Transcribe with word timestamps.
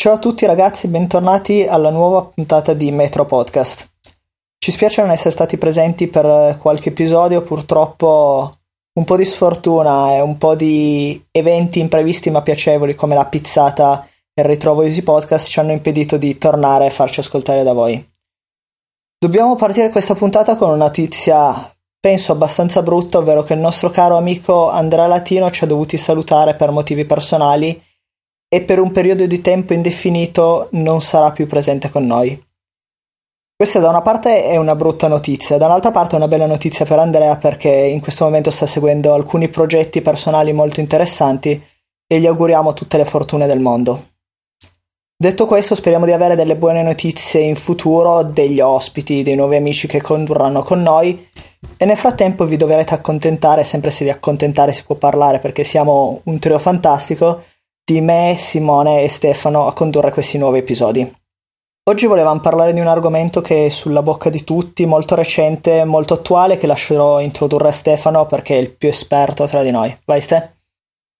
Ciao 0.00 0.14
a 0.14 0.18
tutti 0.18 0.46
ragazzi, 0.46 0.88
bentornati 0.88 1.66
alla 1.66 1.90
nuova 1.90 2.24
puntata 2.24 2.72
di 2.72 2.90
Metro 2.90 3.26
Podcast. 3.26 3.86
Ci 4.56 4.70
spiace 4.70 5.02
non 5.02 5.10
essere 5.10 5.30
stati 5.30 5.58
presenti 5.58 6.08
per 6.08 6.56
qualche 6.58 6.88
episodio, 6.88 7.42
purtroppo 7.42 8.50
un 8.94 9.04
po' 9.04 9.16
di 9.18 9.26
sfortuna 9.26 10.14
e 10.14 10.22
un 10.22 10.38
po' 10.38 10.54
di 10.54 11.22
eventi 11.30 11.80
imprevisti 11.80 12.30
ma 12.30 12.40
piacevoli 12.40 12.94
come 12.94 13.14
la 13.14 13.26
pizzata 13.26 14.02
e 14.32 14.40
il 14.40 14.48
ritrovo 14.48 14.80
Easy 14.84 15.02
Podcast 15.02 15.48
ci 15.48 15.60
hanno 15.60 15.72
impedito 15.72 16.16
di 16.16 16.38
tornare 16.38 16.86
e 16.86 16.90
farci 16.90 17.20
ascoltare 17.20 17.62
da 17.62 17.74
voi. 17.74 18.02
Dobbiamo 19.18 19.54
partire 19.54 19.90
questa 19.90 20.14
puntata 20.14 20.56
con 20.56 20.68
una 20.68 20.78
notizia 20.78 21.54
penso 22.00 22.32
abbastanza 22.32 22.80
brutta, 22.80 23.18
ovvero 23.18 23.42
che 23.42 23.52
il 23.52 23.60
nostro 23.60 23.90
caro 23.90 24.16
amico 24.16 24.70
Andrea 24.70 25.06
Latino 25.06 25.50
ci 25.50 25.64
ha 25.64 25.66
dovuti 25.66 25.98
salutare 25.98 26.54
per 26.54 26.70
motivi 26.70 27.04
personali 27.04 27.88
e 28.52 28.62
per 28.62 28.80
un 28.80 28.90
periodo 28.90 29.26
di 29.26 29.40
tempo 29.40 29.74
indefinito 29.74 30.68
non 30.72 31.00
sarà 31.00 31.30
più 31.30 31.46
presente 31.46 31.88
con 31.88 32.04
noi. 32.04 32.38
Questa 33.54 33.78
da 33.78 33.90
una 33.90 34.02
parte 34.02 34.44
è 34.44 34.56
una 34.56 34.74
brutta 34.74 35.06
notizia, 35.06 35.56
dall'altra 35.56 35.92
parte 35.92 36.14
è 36.14 36.18
una 36.18 36.26
bella 36.26 36.46
notizia 36.46 36.84
per 36.84 36.98
Andrea 36.98 37.36
perché 37.36 37.68
in 37.68 38.00
questo 38.00 38.24
momento 38.24 38.50
sta 38.50 38.66
seguendo 38.66 39.14
alcuni 39.14 39.48
progetti 39.48 40.00
personali 40.00 40.52
molto 40.52 40.80
interessanti 40.80 41.62
e 42.06 42.20
gli 42.20 42.26
auguriamo 42.26 42.72
tutte 42.72 42.96
le 42.96 43.04
fortune 43.04 43.46
del 43.46 43.60
mondo. 43.60 44.08
Detto 45.16 45.46
questo, 45.46 45.74
speriamo 45.74 46.06
di 46.06 46.12
avere 46.12 46.34
delle 46.34 46.56
buone 46.56 46.82
notizie 46.82 47.42
in 47.42 47.54
futuro, 47.54 48.22
degli 48.22 48.58
ospiti, 48.58 49.22
dei 49.22 49.36
nuovi 49.36 49.56
amici 49.56 49.86
che 49.86 50.00
condurranno 50.00 50.62
con 50.62 50.80
noi 50.80 51.28
e 51.76 51.84
nel 51.84 51.98
frattempo 51.98 52.46
vi 52.46 52.56
dovrete 52.56 52.94
accontentare, 52.94 53.62
sempre 53.62 53.90
se 53.90 54.04
di 54.04 54.10
accontentare 54.10 54.72
si 54.72 54.82
può 54.84 54.96
parlare 54.96 55.38
perché 55.38 55.62
siamo 55.62 56.22
un 56.24 56.38
trio 56.38 56.58
fantastico, 56.58 57.44
di 57.84 58.00
me, 58.00 58.34
Simone 58.38 59.02
e 59.02 59.08
Stefano 59.08 59.66
a 59.66 59.72
condurre 59.72 60.12
questi 60.12 60.38
nuovi 60.38 60.58
episodi. 60.58 61.18
Oggi 61.90 62.06
volevamo 62.06 62.40
parlare 62.40 62.72
di 62.72 62.80
un 62.80 62.86
argomento 62.86 63.40
che 63.40 63.66
è 63.66 63.68
sulla 63.68 64.02
bocca 64.02 64.30
di 64.30 64.44
tutti, 64.44 64.86
molto 64.86 65.14
recente, 65.14 65.84
molto 65.84 66.14
attuale, 66.14 66.56
che 66.56 66.66
lascerò 66.66 67.20
introdurre 67.20 67.68
a 67.68 67.72
Stefano 67.72 68.26
perché 68.26 68.56
è 68.56 68.60
il 68.60 68.70
più 68.70 68.88
esperto 68.88 69.46
tra 69.46 69.62
di 69.62 69.70
noi. 69.70 69.96
Vai 70.04 70.20
Ste? 70.20 70.58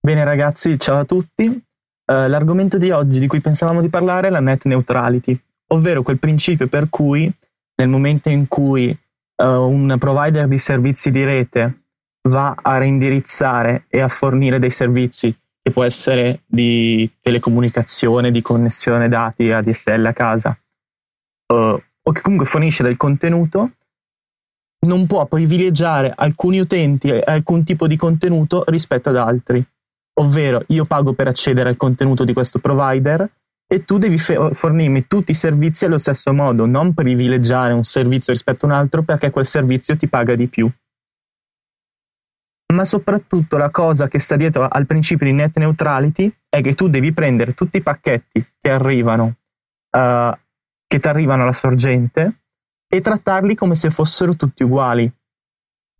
Bene 0.00 0.22
ragazzi, 0.22 0.78
ciao 0.78 1.00
a 1.00 1.04
tutti. 1.04 1.46
Uh, 1.46 2.28
l'argomento 2.28 2.78
di 2.78 2.90
oggi 2.90 3.18
di 3.18 3.26
cui 3.26 3.40
pensavamo 3.40 3.80
di 3.80 3.88
parlare 3.88 4.28
è 4.28 4.30
la 4.30 4.40
net 4.40 4.64
neutrality, 4.64 5.38
ovvero 5.68 6.02
quel 6.02 6.18
principio 6.18 6.68
per 6.68 6.88
cui 6.88 7.32
nel 7.76 7.88
momento 7.88 8.28
in 8.28 8.46
cui 8.46 8.88
uh, 8.88 9.44
un 9.44 9.96
provider 9.98 10.46
di 10.46 10.58
servizi 10.58 11.10
di 11.10 11.24
rete 11.24 11.84
va 12.28 12.54
a 12.60 12.78
reindirizzare 12.78 13.86
e 13.88 14.00
a 14.00 14.08
fornire 14.08 14.58
dei 14.58 14.70
servizi 14.70 15.36
che 15.62 15.70
può 15.70 15.84
essere 15.84 16.42
di 16.46 17.10
telecomunicazione, 17.20 18.30
di 18.30 18.42
connessione 18.42 19.08
dati 19.08 19.50
ADSL 19.50 20.06
a 20.06 20.12
casa, 20.12 20.58
uh, 21.52 21.54
o 21.54 22.12
che 22.12 22.20
comunque 22.22 22.46
fornisce 22.46 22.82
del 22.82 22.96
contenuto, 22.96 23.72
non 24.86 25.06
può 25.06 25.26
privilegiare 25.26 26.12
alcuni 26.14 26.58
utenti 26.58 27.08
e 27.08 27.22
alcun 27.24 27.64
tipo 27.64 27.86
di 27.86 27.96
contenuto 27.96 28.64
rispetto 28.68 29.10
ad 29.10 29.16
altri. 29.16 29.62
Ovvero, 30.20 30.62
io 30.68 30.86
pago 30.86 31.12
per 31.12 31.28
accedere 31.28 31.68
al 31.68 31.76
contenuto 31.76 32.24
di 32.24 32.32
questo 32.32 32.58
provider 32.58 33.30
e 33.66 33.84
tu 33.84 33.98
devi 33.98 34.18
fornirmi 34.18 35.06
tutti 35.06 35.30
i 35.32 35.34
servizi 35.34 35.84
allo 35.84 35.98
stesso 35.98 36.32
modo, 36.32 36.66
non 36.66 36.94
privilegiare 36.94 37.72
un 37.72 37.84
servizio 37.84 38.32
rispetto 38.32 38.64
a 38.64 38.68
un 38.68 38.74
altro 38.74 39.02
perché 39.02 39.30
quel 39.30 39.46
servizio 39.46 39.96
ti 39.96 40.08
paga 40.08 40.34
di 40.34 40.48
più 40.48 40.70
ma 42.72 42.84
soprattutto 42.84 43.56
la 43.56 43.70
cosa 43.70 44.08
che 44.08 44.18
sta 44.18 44.36
dietro 44.36 44.66
al 44.68 44.86
principio 44.86 45.26
di 45.26 45.32
net 45.32 45.56
neutrality 45.58 46.32
è 46.48 46.60
che 46.60 46.74
tu 46.74 46.88
devi 46.88 47.12
prendere 47.12 47.54
tutti 47.54 47.78
i 47.78 47.82
pacchetti 47.82 48.44
che 48.60 48.70
arrivano, 48.70 49.36
uh, 49.90 50.32
che 50.86 50.98
ti 50.98 51.08
arrivano 51.08 51.42
alla 51.42 51.52
sorgente 51.52 52.40
e 52.88 53.00
trattarli 53.00 53.54
come 53.54 53.74
se 53.74 53.90
fossero 53.90 54.34
tutti 54.34 54.62
uguali. 54.62 55.10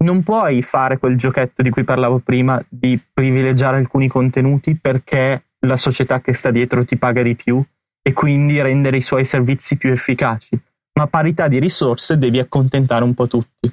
Non 0.02 0.22
puoi 0.22 0.62
fare 0.62 0.98
quel 0.98 1.16
giochetto 1.16 1.62
di 1.62 1.70
cui 1.70 1.84
parlavo 1.84 2.18
prima 2.18 2.62
di 2.68 3.00
privilegiare 3.12 3.76
alcuni 3.76 4.08
contenuti 4.08 4.76
perché 4.76 5.44
la 5.60 5.76
società 5.76 6.20
che 6.20 6.32
sta 6.32 6.50
dietro 6.50 6.84
ti 6.84 6.96
paga 6.96 7.22
di 7.22 7.36
più 7.36 7.62
e 8.02 8.12
quindi 8.12 8.60
rendere 8.62 8.96
i 8.96 9.02
suoi 9.02 9.24
servizi 9.24 9.76
più 9.76 9.90
efficaci, 9.90 10.58
ma 10.94 11.02
a 11.02 11.06
parità 11.06 11.48
di 11.48 11.58
risorse 11.58 12.16
devi 12.16 12.38
accontentare 12.38 13.04
un 13.04 13.12
po' 13.12 13.26
tutti. 13.26 13.72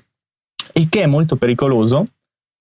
Il 0.74 0.90
che 0.90 1.03
è 1.03 1.07
molto 1.07 1.38
pericoloso 1.38 2.06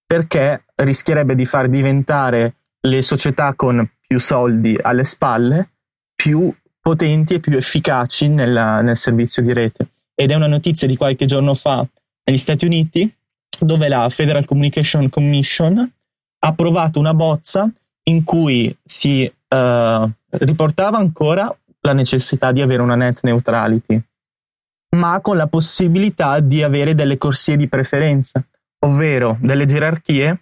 perché 0.06 0.64
rischierebbe 0.76 1.34
di 1.34 1.44
far 1.44 1.68
diventare 1.68 2.54
le 2.80 3.02
società 3.02 3.54
con 3.54 3.88
più 4.06 4.18
soldi 4.18 4.78
alle 4.80 5.04
spalle 5.04 5.70
più 6.14 6.54
potenti 6.80 7.34
e 7.34 7.40
più 7.40 7.56
efficaci 7.56 8.28
nella, 8.28 8.80
nel 8.80 8.96
servizio 8.96 9.42
di 9.42 9.52
rete. 9.52 9.88
Ed 10.14 10.30
è 10.30 10.34
una 10.34 10.46
notizia 10.46 10.86
di 10.86 10.96
qualche 10.96 11.26
giorno 11.26 11.54
fa 11.54 11.86
negli 12.24 12.38
Stati 12.38 12.64
Uniti 12.64 13.12
dove 13.58 13.88
la 13.88 14.08
Federal 14.08 14.44
Communication 14.44 15.08
Commission 15.10 15.78
ha 15.78 16.48
approvato 16.48 16.98
una 16.98 17.14
bozza 17.14 17.68
in 18.04 18.22
cui 18.22 18.74
si 18.84 19.24
uh, 19.24 20.10
riportava 20.28 20.98
ancora 20.98 21.54
la 21.80 21.92
necessità 21.92 22.52
di 22.52 22.60
avere 22.60 22.82
una 22.82 22.94
net 22.94 23.20
neutrality, 23.22 24.00
ma 24.96 25.20
con 25.20 25.36
la 25.36 25.46
possibilità 25.46 26.40
di 26.40 26.62
avere 26.62 26.94
delle 26.94 27.18
corsie 27.18 27.56
di 27.56 27.68
preferenza 27.68 28.44
ovvero 28.80 29.36
delle 29.40 29.66
gerarchie 29.66 30.40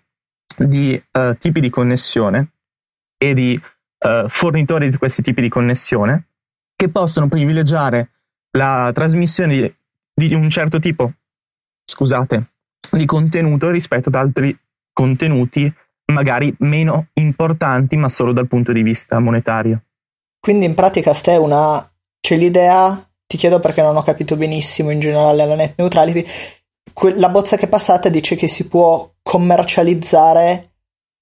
di 0.56 1.02
uh, 1.12 1.34
tipi 1.36 1.60
di 1.60 1.70
connessione 1.70 2.52
e 3.16 3.34
di 3.34 3.60
uh, 3.98 4.28
fornitori 4.28 4.90
di 4.90 4.96
questi 4.96 5.22
tipi 5.22 5.40
di 5.40 5.48
connessione 5.48 6.26
che 6.76 6.88
possono 6.88 7.28
privilegiare 7.28 8.10
la 8.52 8.90
trasmissione 8.92 9.74
di, 10.14 10.26
di 10.28 10.34
un 10.34 10.48
certo 10.50 10.78
tipo, 10.78 11.12
scusate, 11.84 12.50
di 12.90 13.04
contenuto 13.06 13.70
rispetto 13.70 14.08
ad 14.08 14.14
altri 14.14 14.56
contenuti 14.92 15.72
magari 16.12 16.54
meno 16.58 17.08
importanti 17.14 17.96
ma 17.96 18.08
solo 18.08 18.32
dal 18.32 18.46
punto 18.46 18.72
di 18.72 18.82
vista 18.82 19.18
monetario. 19.18 19.82
Quindi 20.38 20.66
in 20.66 20.74
pratica 20.74 21.14
ste 21.14 21.36
una 21.36 21.90
c'è 22.20 22.36
l'idea, 22.36 23.08
ti 23.26 23.36
chiedo 23.36 23.58
perché 23.60 23.82
non 23.82 23.96
ho 23.96 24.02
capito 24.02 24.36
benissimo 24.36 24.90
in 24.90 25.00
generale 25.00 25.46
la 25.46 25.54
net 25.54 25.74
neutrality, 25.76 26.26
la 27.16 27.28
bozza 27.28 27.56
che 27.56 27.66
è 27.66 27.68
passata 27.68 28.08
dice 28.08 28.36
che 28.36 28.48
si 28.48 28.68
può 28.68 29.10
commercializzare 29.22 30.70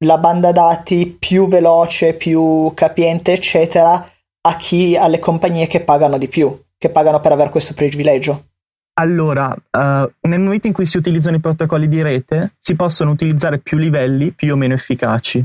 la 0.05 0.19
banda 0.19 0.53
dati 0.53 1.17
più 1.19 1.49
veloce, 1.49 2.15
più 2.15 2.73
capiente, 2.75 3.33
eccetera, 3.33 4.05
a 4.45 4.57
chi, 4.57 4.97
alle 4.97 5.19
compagnie 5.19 5.67
che 5.67 5.81
pagano 5.81 6.19
di 6.19 6.29
più, 6.29 6.61
che 6.77 6.91
pagano 6.91 7.21
per 7.21 7.33
avere 7.33 7.51
questo 7.51 7.75
privilegio. 7.75 8.47
Allora, 8.95 9.51
uh, 9.51 10.29
nel 10.29 10.41
momento 10.41 10.67
in 10.67 10.73
cui 10.73 10.85
si 10.85 10.99
utilizzano 10.99 11.37
i 11.37 11.41
protocolli 11.41 11.89
di 11.89 12.03
rete, 12.03 12.55
si 12.59 12.75
possono 12.75 13.11
utilizzare 13.11 13.59
più 13.59 13.79
livelli 13.79 14.33
più 14.33 14.53
o 14.53 14.57
meno 14.57 14.75
efficaci 14.75 15.45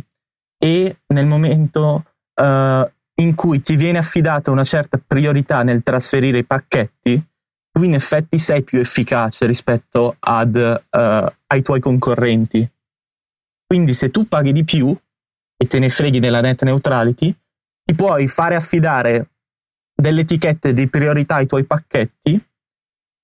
e 0.57 0.97
nel 1.07 1.27
momento 1.27 2.03
uh, 2.41 2.89
in 3.19 3.35
cui 3.35 3.61
ti 3.61 3.75
viene 3.75 3.99
affidata 3.99 4.51
una 4.51 4.63
certa 4.63 4.99
priorità 5.05 5.63
nel 5.63 5.81
trasferire 5.81 6.39
i 6.39 6.45
pacchetti, 6.45 7.23
tu 7.77 7.83
in 7.83 7.93
effetti 7.93 8.39
sei 8.39 8.63
più 8.63 8.79
efficace 8.79 9.45
rispetto 9.45 10.15
ad, 10.17 10.55
uh, 10.55 11.31
ai 11.45 11.61
tuoi 11.61 11.79
concorrenti. 11.79 12.67
Quindi 13.67 13.93
se 13.93 14.09
tu 14.09 14.27
paghi 14.27 14.51
di 14.51 14.63
più 14.63 14.97
e 15.55 15.67
te 15.67 15.77
ne 15.77 15.89
freghi 15.89 16.19
della 16.19 16.41
net 16.41 16.63
neutrality, 16.63 17.31
ti 17.83 17.93
puoi 17.93 18.27
fare 18.27 18.55
affidare 18.55 19.29
delle 19.93 20.21
etichette 20.21 20.73
di 20.73 20.87
priorità 20.87 21.35
ai 21.35 21.45
tuoi 21.45 21.65
pacchetti 21.65 22.43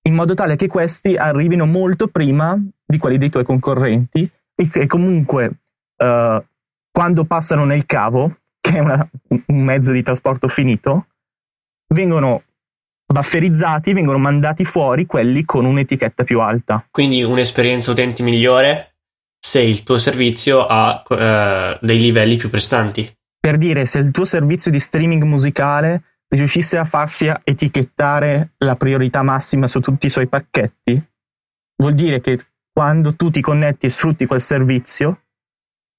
in 0.06 0.14
modo 0.14 0.36
tale 0.36 0.56
che 0.56 0.68
questi 0.68 1.16
arrivino 1.16 1.66
molto 1.66 2.08
prima 2.08 2.56
di 2.86 2.98
quelli 3.00 3.18
dei 3.18 3.30
tuoi 3.30 3.46
concorrenti 3.46 4.30
e 4.54 4.70
che 4.70 4.86
comunque 4.86 5.48
uh, 5.98 6.44
quando 6.92 7.26
passano 7.26 7.66
nel 7.66 7.88
cavo, 7.88 8.38
che 8.62 8.78
è 8.78 8.80
una, 8.80 9.10
un 9.30 9.64
mezzo 9.64 9.92
di 9.92 10.04
trasporto 10.04 10.48
finito, 10.48 11.08
vengono 11.88 12.44
bufferizzati 13.14 13.94
vengono 13.94 14.18
mandati 14.18 14.66
fuori 14.66 15.06
quelli 15.06 15.46
con 15.46 15.64
un'etichetta 15.64 16.26
più 16.26 16.42
alta. 16.42 16.86
Quindi 16.92 17.24
un'esperienza 17.24 17.92
utenti 17.92 18.24
migliore 18.24 18.96
se 19.40 19.62
il 19.62 19.84
tuo 19.84 19.98
servizio 19.98 20.66
ha 20.66 21.02
eh, 21.08 21.78
dei 21.80 22.00
livelli 22.00 22.36
più 22.36 22.50
prestanti. 22.50 23.10
Per 23.40 23.58
dire, 23.58 23.86
se 23.86 24.00
il 24.00 24.12
tuo 24.12 24.26
servizio 24.26 24.72
di 24.72 24.80
streaming 24.80 25.24
musicale 25.24 26.04
riuscisse 26.28 26.78
a 26.78 26.84
farsi 26.84 27.32
etichettare 27.44 28.54
la 28.58 28.76
priorità 28.76 29.22
massima 29.22 29.68
su 29.68 29.80
tutti 29.80 30.08
i 30.08 30.10
suoi 30.10 30.28
pacchetti, 30.28 31.08
vuol 31.78 31.94
dire 31.94 32.20
che 32.20 32.40
quando 32.72 33.16
tu 33.16 33.30
ti 33.30 33.42
connetti 33.42 33.86
e 33.86 33.90
sfrutti 33.90 34.26
quel 34.26 34.42
servizio 34.42 35.22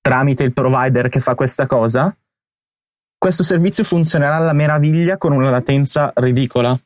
tramite 0.00 0.42
il 0.42 0.52
provider 0.52 1.08
che 1.08 1.20
fa 1.20 1.34
questa 1.34 1.66
cosa, 1.66 2.14
questo 3.16 3.42
servizio 3.42 3.84
funzionerà 3.84 4.36
alla 4.36 4.52
meraviglia 4.52 5.16
con 5.16 5.32
una 5.32 5.48
latenza 5.48 6.12
ridicola. 6.16 6.78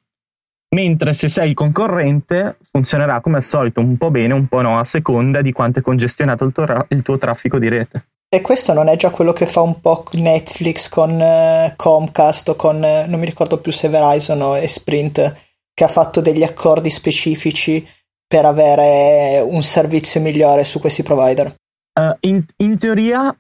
Mentre 0.71 1.15
se 1.15 1.29
sei 1.29 1.49
il 1.49 1.55
concorrente 1.55 2.59
funzionerà 2.71 3.21
come 3.21 3.37
al 3.37 3.43
solito 3.43 3.81
un 3.81 3.97
po' 3.97 4.11
bene, 4.11 4.35
un 4.35 4.49
po' 4.49 4.61
no, 4.61 4.79
a 4.79 4.85
seconda 4.85 5.41
di 5.41 5.53
quanto 5.53 5.79
è 5.79 5.83
congestionato 5.83 6.45
il 6.45 6.53
tuo, 6.53 6.67
il 6.89 7.03
tuo 7.03 7.17
traffico 7.17 7.59
di 7.59 7.69
rete. 7.69 8.09
E 8.29 8.43
questo 8.43 8.75
non 8.75 8.89
è 8.89 8.97
già 8.97 9.09
quello 9.09 9.33
che 9.33 9.47
fa 9.47 9.63
un 9.63 9.81
po' 9.81 10.05
Netflix 10.13 10.91
con 10.91 11.13
uh, 11.13 11.73
Comcast 11.75 12.51
o 12.51 12.57
con, 12.57 12.77
uh, 12.77 13.09
non 13.09 13.19
mi 13.19 13.25
ricordo 13.25 13.57
più 13.59 13.73
se 13.73 13.89
Verizon 13.89 14.43
o 14.43 14.67
Sprint, 14.67 15.35
che 15.73 15.85
ha 15.85 15.89
fatto 15.89 16.21
degli 16.21 16.43
accordi 16.43 16.91
specifici 16.91 17.87
per 18.27 18.45
avere 18.45 19.41
un 19.41 19.63
servizio 19.63 20.21
migliore 20.21 20.65
su 20.65 20.79
questi 20.79 21.03
provider? 21.03 21.55
Uh, 21.99 22.15
in, 22.21 22.45
in, 22.57 22.77
teoria 22.77 23.35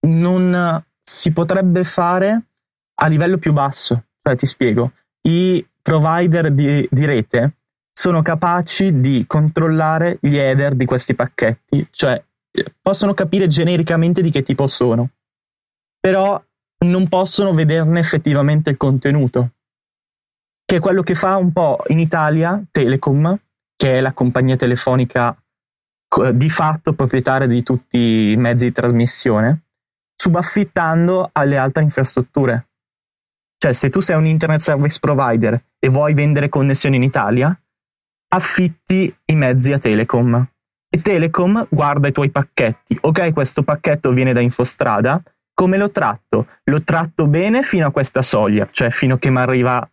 non 0.00 0.84
si 1.02 1.32
potrebbe 1.32 1.82
fare 1.84 2.42
a 2.96 3.06
livello 3.06 3.38
più 3.38 3.54
basso. 3.54 4.04
Cioè, 4.22 4.36
ti 4.36 4.44
spiego, 4.44 4.92
i 5.22 5.66
provider 5.88 6.52
di, 6.52 6.86
di 6.90 7.06
rete 7.06 7.54
sono 7.90 8.20
capaci 8.20 9.00
di 9.00 9.24
controllare 9.26 10.18
gli 10.20 10.36
header 10.36 10.74
di 10.74 10.84
questi 10.84 11.14
pacchetti, 11.14 11.88
cioè 11.90 12.22
possono 12.82 13.14
capire 13.14 13.46
genericamente 13.46 14.20
di 14.20 14.30
che 14.30 14.42
tipo 14.42 14.66
sono, 14.66 15.08
però 15.98 16.40
non 16.84 17.08
possono 17.08 17.54
vederne 17.54 18.00
effettivamente 18.00 18.68
il 18.68 18.76
contenuto, 18.76 19.52
che 20.66 20.76
è 20.76 20.80
quello 20.80 21.02
che 21.02 21.14
fa 21.14 21.36
un 21.36 21.52
po' 21.52 21.82
in 21.86 22.00
Italia 22.00 22.62
Telecom, 22.70 23.40
che 23.74 23.92
è 23.94 24.00
la 24.02 24.12
compagnia 24.12 24.56
telefonica 24.56 25.34
di 26.34 26.50
fatto 26.50 26.92
proprietaria 26.92 27.46
di 27.46 27.62
tutti 27.62 28.32
i 28.32 28.36
mezzi 28.36 28.66
di 28.66 28.72
trasmissione, 28.72 29.62
subaffittando 30.14 31.30
alle 31.32 31.56
altre 31.56 31.82
infrastrutture. 31.82 32.67
Cioè, 33.58 33.72
se 33.72 33.90
tu 33.90 33.98
sei 33.98 34.16
un 34.16 34.26
internet 34.26 34.60
service 34.60 34.98
provider 35.00 35.60
e 35.80 35.88
vuoi 35.88 36.14
vendere 36.14 36.48
connessioni 36.48 36.94
in 36.94 37.02
Italia, 37.02 37.60
affitti 38.28 39.14
i 39.26 39.34
mezzi 39.34 39.72
a 39.72 39.78
Telecom. 39.78 40.48
E 40.88 41.00
Telecom 41.00 41.66
guarda 41.68 42.06
i 42.06 42.12
tuoi 42.12 42.30
pacchetti. 42.30 42.96
Ok, 43.00 43.32
questo 43.32 43.64
pacchetto 43.64 44.12
viene 44.12 44.32
da 44.32 44.40
Infostrada. 44.40 45.20
Come 45.52 45.76
lo 45.76 45.90
tratto? 45.90 46.46
Lo 46.64 46.82
tratto 46.82 47.26
bene 47.26 47.62
fino 47.62 47.88
a 47.88 47.90
questa 47.90 48.22
soglia, 48.22 48.64
cioè 48.70 48.90
fino 48.90 49.14
a 49.14 49.18
che 49.18 49.28
mi 49.28 49.38
arriva 49.38 49.90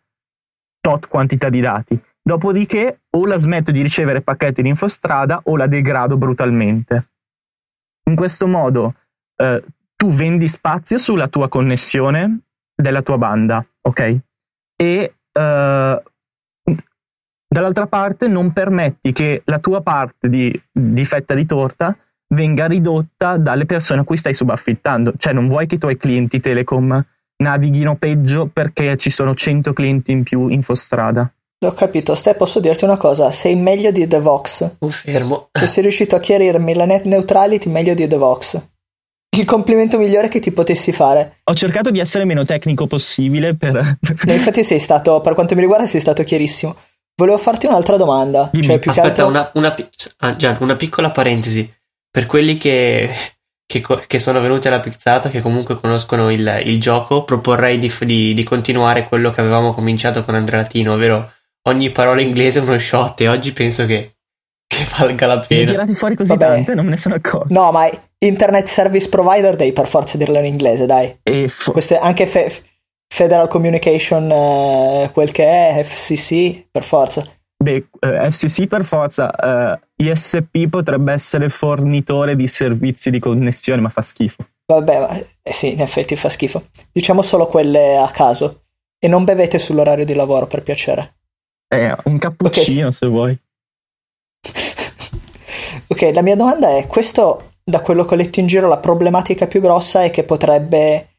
tot 0.79 1.07
quantità 1.07 1.49
di 1.49 1.59
dati. 1.59 1.99
Dopodiché 2.21 3.01
o 3.09 3.25
la 3.25 3.37
smetto 3.37 3.71
di 3.71 3.81
ricevere 3.81 4.21
pacchetti 4.21 4.61
di 4.61 4.69
Infostrada 4.69 5.41
o 5.45 5.57
la 5.57 5.65
degrado 5.65 6.17
brutalmente. 6.17 7.09
In 8.07 8.15
questo 8.15 8.47
modo 8.47 8.93
eh, 9.35 9.63
tu 9.95 10.11
vendi 10.11 10.47
spazio 10.47 10.99
sulla 10.99 11.27
tua 11.27 11.49
connessione 11.49 12.41
della 12.75 13.01
tua 13.01 13.17
banda, 13.17 13.65
ok? 13.81 14.17
E 14.75 15.13
uh, 15.31 16.03
dall'altra 17.47 17.87
parte 17.87 18.27
non 18.27 18.51
permetti 18.51 19.13
che 19.13 19.41
la 19.45 19.59
tua 19.59 19.81
parte 19.81 20.27
di, 20.27 20.61
di, 20.71 21.05
fetta 21.05 21.33
di 21.33 21.45
torta 21.45 21.97
venga 22.29 22.65
ridotta 22.65 23.37
dalle 23.37 23.65
persone 23.65 24.01
a 24.01 24.03
cui 24.03 24.17
stai 24.17 24.33
subaffittando. 24.33 25.13
Cioè 25.17 25.33
non 25.33 25.47
vuoi 25.47 25.67
che 25.67 25.75
i 25.75 25.79
tuoi 25.79 25.97
clienti 25.97 26.39
telecom 26.39 27.03
navighino 27.37 27.95
peggio 27.95 28.49
perché 28.51 28.97
ci 28.97 29.09
sono 29.09 29.33
100 29.33 29.73
clienti 29.73 30.11
in 30.11 30.23
più 30.23 30.47
in 30.49 30.61
Fostrada. 30.61 31.31
Ho 31.65 31.71
capito, 31.71 32.13
Ste, 32.13 32.35
posso 32.35 32.59
dirti 32.59 32.83
una 32.83 32.97
cosa? 32.97 33.31
Sei 33.31 33.55
meglio 33.55 33.89
di 33.91 34.05
The 34.05 34.19
Vox. 34.19 34.75
Confermo. 34.77 35.49
Se 35.51 35.65
sei 35.67 35.83
riuscito 35.83 36.15
a 36.15 36.19
chiarirmi 36.19 36.73
la 36.73 36.85
net 36.85 37.05
neutrality 37.05 37.69
meglio 37.69 37.93
di 37.93 38.07
The 38.07 38.17
Vox 38.17 38.73
il 39.35 39.45
complimento 39.45 39.97
migliore 39.97 40.27
che 40.27 40.39
ti 40.39 40.51
potessi 40.51 40.91
fare. 40.91 41.39
Ho 41.43 41.53
cercato 41.53 41.91
di 41.91 41.99
essere 41.99 42.25
meno 42.25 42.45
tecnico 42.45 42.87
possibile 42.87 43.55
per... 43.55 43.73
no, 43.73 44.33
infatti 44.33 44.63
sei 44.63 44.79
stato, 44.79 45.21
per 45.21 45.33
quanto 45.33 45.55
mi 45.55 45.61
riguarda, 45.61 45.85
sei 45.85 45.99
stato 45.99 46.23
chiarissimo. 46.23 46.75
Volevo 47.15 47.37
farti 47.37 47.65
un'altra 47.65 47.95
domanda. 47.95 48.51
Cioè, 48.59 48.79
Aspetta, 48.83 49.01
altro... 49.01 49.27
una, 49.27 49.51
una, 49.53 49.75
ah, 50.19 50.35
Gian, 50.35 50.57
una 50.59 50.75
piccola 50.75 51.11
parentesi. 51.11 51.71
Per 52.11 52.25
quelli 52.25 52.57
che, 52.57 53.09
che, 53.65 53.83
che, 54.07 54.19
sono 54.19 54.41
venuti 54.41 54.67
alla 54.67 54.79
pizzata, 54.79 55.29
che 55.29 55.41
comunque 55.41 55.79
conoscono 55.79 56.29
il, 56.29 56.61
il 56.65 56.79
gioco, 56.79 57.23
proporrei 57.23 57.77
di, 57.77 57.91
di, 58.01 58.33
di, 58.33 58.43
continuare 58.43 59.07
quello 59.07 59.31
che 59.31 59.41
avevamo 59.41 59.73
cominciato 59.73 60.23
con 60.23 60.35
Andrea 60.35 60.61
Latino, 60.61 60.93
ovvero 60.93 61.31
ogni 61.63 61.89
parola 61.89 62.21
inglese 62.21 62.59
è 62.59 62.63
uno 62.63 62.77
shot 62.77 63.21
e 63.21 63.27
oggi 63.27 63.51
penso 63.51 63.85
che, 63.85 64.15
che 64.67 64.85
valga 64.97 65.27
la 65.27 65.39
pena. 65.39 65.61
Mi 65.61 65.67
tirati 65.67 65.93
fuori 65.93 66.15
così 66.15 66.29
Vabbè. 66.29 66.45
tante, 66.45 66.75
non 66.75 66.85
me 66.85 66.91
ne 66.91 66.97
sono 66.97 67.15
accorto. 67.15 67.53
No, 67.53 67.71
ma 67.71 67.89
Internet 68.25 68.67
Service 68.67 69.09
Provider 69.09 69.55
devi 69.55 69.71
per 69.71 69.87
forza 69.87 70.17
dirlo 70.17 70.37
in 70.39 70.45
inglese, 70.45 70.85
dai. 70.85 71.17
E 71.23 71.47
fo- 71.47 71.71
Queste, 71.71 71.97
anche 71.97 72.25
fe- 72.25 72.51
Federal 73.07 73.47
Communication, 73.47 74.29
uh, 74.29 75.11
quel 75.11 75.31
che 75.31 75.45
è, 75.45 75.83
FCC, 75.83 76.65
per 76.69 76.83
forza. 76.83 77.23
Beh, 77.57 77.87
eh, 77.99 78.29
FCC 78.29 78.67
per 78.67 78.83
forza, 78.83 79.31
eh, 79.33 79.79
ISP 79.95 80.67
potrebbe 80.69 81.13
essere 81.13 81.49
fornitore 81.49 82.35
di 82.35 82.47
servizi 82.47 83.09
di 83.09 83.19
connessione, 83.19 83.81
ma 83.81 83.89
fa 83.89 84.01
schifo. 84.01 84.45
Vabbè, 84.65 85.25
eh 85.41 85.53
sì, 85.53 85.71
in 85.71 85.81
effetti 85.81 86.15
fa 86.15 86.29
schifo. 86.29 86.65
Diciamo 86.91 87.21
solo 87.21 87.47
quelle 87.47 87.97
a 87.97 88.09
caso. 88.09 88.63
E 88.99 89.07
non 89.07 89.23
bevete 89.23 89.57
sull'orario 89.59 90.03
di 90.03 90.13
lavoro, 90.13 90.47
per 90.47 90.63
piacere. 90.63 91.15
Eh, 91.67 91.95
un 92.05 92.17
cappuccino 92.17 92.87
okay. 92.87 92.91
se 92.91 93.07
vuoi. 93.07 93.39
ok, 95.87 96.11
la 96.13 96.21
mia 96.21 96.35
domanda 96.35 96.75
è, 96.77 96.87
questo 96.87 97.54
da 97.67 97.81
quello 97.81 98.05
che 98.05 98.13
ho 98.13 98.17
letto 98.17 98.39
in 98.39 98.45
giro, 98.45 98.67
la 98.67 98.77
problematica 98.77 99.47
più 99.47 99.59
grossa 99.59 100.03
è 100.03 100.11
che 100.11 100.23
potrebbe 100.23 101.15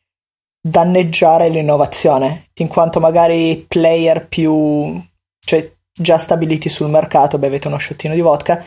danneggiare 0.66 1.48
l'innovazione, 1.48 2.50
in 2.54 2.68
quanto 2.68 3.00
magari 3.00 3.64
player 3.66 4.26
più, 4.28 5.00
cioè 5.44 5.72
già 5.92 6.18
stabiliti 6.18 6.68
sul 6.68 6.88
mercato, 6.88 7.38
bevete 7.38 7.66
uno 7.66 7.78
sciottino 7.78 8.14
di 8.14 8.20
vodka, 8.20 8.64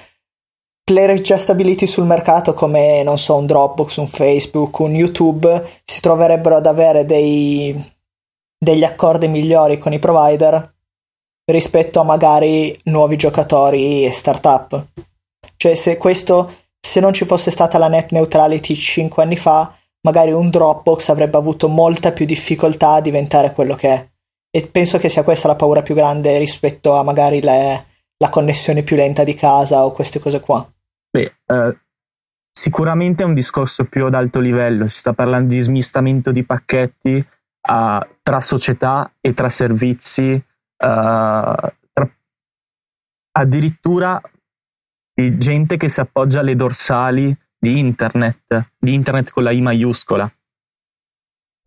player 0.84 1.22
già 1.22 1.38
stabiliti 1.38 1.86
sul 1.86 2.06
mercato 2.06 2.54
come, 2.54 3.02
non 3.04 3.18
so, 3.18 3.36
un 3.36 3.46
Dropbox, 3.46 3.98
un 3.98 4.08
Facebook, 4.08 4.80
un 4.80 4.96
YouTube, 4.96 5.66
si 5.86 6.02
troverebbero 6.02 6.58
ad 6.58 6.66
avere 6.66 7.06
dei, 7.06 7.74
degli 8.58 8.84
accordi 8.84 9.28
migliori 9.28 9.78
con 9.78 9.94
i 9.94 10.00
provider 10.00 10.76
rispetto 11.50 12.00
a 12.00 12.04
magari 12.04 12.78
nuovi 12.86 13.16
giocatori 13.16 14.06
e 14.06 14.12
startup. 14.12 14.88
Cioè 15.56 15.76
se 15.76 15.98
questo 15.98 16.68
se 16.90 17.00
non 17.00 17.14
ci 17.14 17.24
fosse 17.24 17.52
stata 17.52 17.78
la 17.78 17.88
net 17.88 18.10
neutrality 18.10 18.74
5 18.74 19.22
anni 19.22 19.38
fa, 19.38 19.76
magari 20.02 20.32
un 20.32 20.50
Dropbox 20.50 21.10
avrebbe 21.10 21.38
avuto 21.38 21.68
molta 21.68 22.12
più 22.12 22.26
difficoltà 22.26 22.94
a 22.94 23.02
diventare 23.02 23.54
quello 23.54 23.76
che 23.76 23.90
è. 23.90 24.10
E 24.50 24.66
penso 24.66 24.98
che 24.98 25.08
sia 25.08 25.22
questa 25.22 25.48
la 25.48 25.56
paura 25.56 25.84
più 25.84 25.94
grande 25.94 26.40
rispetto 26.40 26.96
a 26.96 27.04
magari 27.04 27.42
le, 27.42 27.86
la 28.18 28.30
connessione 28.30 28.82
più 28.82 28.96
lenta 28.96 29.24
di 29.24 29.36
casa 29.36 29.86
o 29.86 29.92
queste 29.92 30.18
cose 30.18 30.40
qua. 30.40 30.68
Beh, 31.12 31.36
eh, 31.46 31.78
sicuramente 32.52 33.22
è 33.22 33.28
un 33.28 33.34
discorso 33.34 33.86
più 33.86 34.08
ad 34.08 34.16
alto 34.16 34.40
livello, 34.40 34.88
si 34.88 34.98
sta 34.98 35.14
parlando 35.14 35.54
di 35.54 35.60
smistamento 35.60 36.32
di 36.32 36.44
pacchetti 36.44 37.18
uh, 37.18 38.08
tra 38.24 38.42
società 38.42 39.14
e 39.22 39.36
tra 39.36 39.50
servizi, 39.50 40.32
uh, 40.32 40.44
tra... 40.76 42.10
addirittura 43.34 44.19
di 45.19 45.38
gente 45.38 45.76
che 45.76 45.90
si 45.90 45.99
appoggia 45.99 46.40
alle 46.40 46.56
dorsali 46.56 47.35
di 47.57 47.78
internet, 47.78 48.71
di 48.78 48.94
internet 48.94 49.31
con 49.31 49.44
la 49.44 49.52
I 49.52 49.59
maiuscola, 49.59 50.23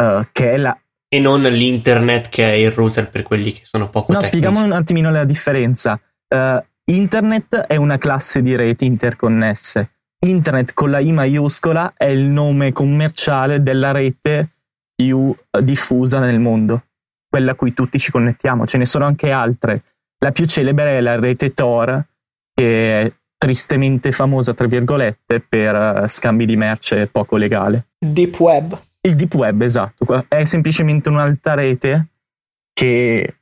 uh, 0.02 0.26
che 0.32 0.52
è 0.52 0.56
la... 0.56 0.74
E 1.06 1.20
non 1.20 1.42
l'internet 1.42 2.30
che 2.30 2.50
è 2.50 2.54
il 2.54 2.70
router 2.70 3.10
per 3.10 3.22
quelli 3.22 3.52
che 3.52 3.60
sono 3.64 3.90
poco 3.90 4.12
no, 4.12 4.20
tecnici. 4.20 4.38
spieghiamo 4.38 4.64
un 4.64 4.72
attimino 4.72 5.10
la 5.10 5.24
differenza. 5.24 6.00
Uh, 6.28 6.64
internet 6.86 7.56
è 7.56 7.76
una 7.76 7.98
classe 7.98 8.40
di 8.40 8.56
reti 8.56 8.86
interconnesse. 8.86 9.90
Internet 10.20 10.72
con 10.72 10.90
la 10.90 11.00
I 11.00 11.12
maiuscola 11.12 11.92
è 11.94 12.06
il 12.06 12.24
nome 12.24 12.72
commerciale 12.72 13.62
della 13.62 13.90
rete 13.90 14.48
più 14.94 15.34
diffusa 15.60 16.20
nel 16.20 16.38
mondo, 16.38 16.84
quella 17.28 17.52
a 17.52 17.54
cui 17.54 17.74
tutti 17.74 17.98
ci 17.98 18.10
connettiamo. 18.10 18.66
Ce 18.66 18.78
ne 18.78 18.86
sono 18.86 19.04
anche 19.04 19.30
altre. 19.30 19.82
La 20.20 20.32
più 20.32 20.46
celebre 20.46 20.96
è 20.96 21.00
la 21.02 21.18
rete 21.18 21.52
Tor, 21.52 22.02
che 22.54 23.00
è 23.00 23.12
tristemente 23.42 24.12
famosa, 24.12 24.54
tra 24.54 24.68
virgolette, 24.68 25.40
per 25.40 25.74
uh, 25.74 26.06
scambi 26.06 26.46
di 26.46 26.54
merce 26.54 27.08
poco 27.08 27.36
legale. 27.36 27.88
Deep 27.98 28.38
Web. 28.38 28.80
Il 29.00 29.16
Deep 29.16 29.34
Web, 29.34 29.62
esatto. 29.62 30.26
È 30.28 30.44
semplicemente 30.44 31.08
un'alta 31.08 31.54
rete 31.54 32.10
che 32.72 33.38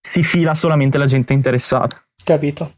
si 0.00 0.22
fila 0.22 0.54
solamente 0.54 0.96
la 0.96 1.04
gente 1.04 1.34
interessata. 1.34 2.02
Capito. 2.24 2.72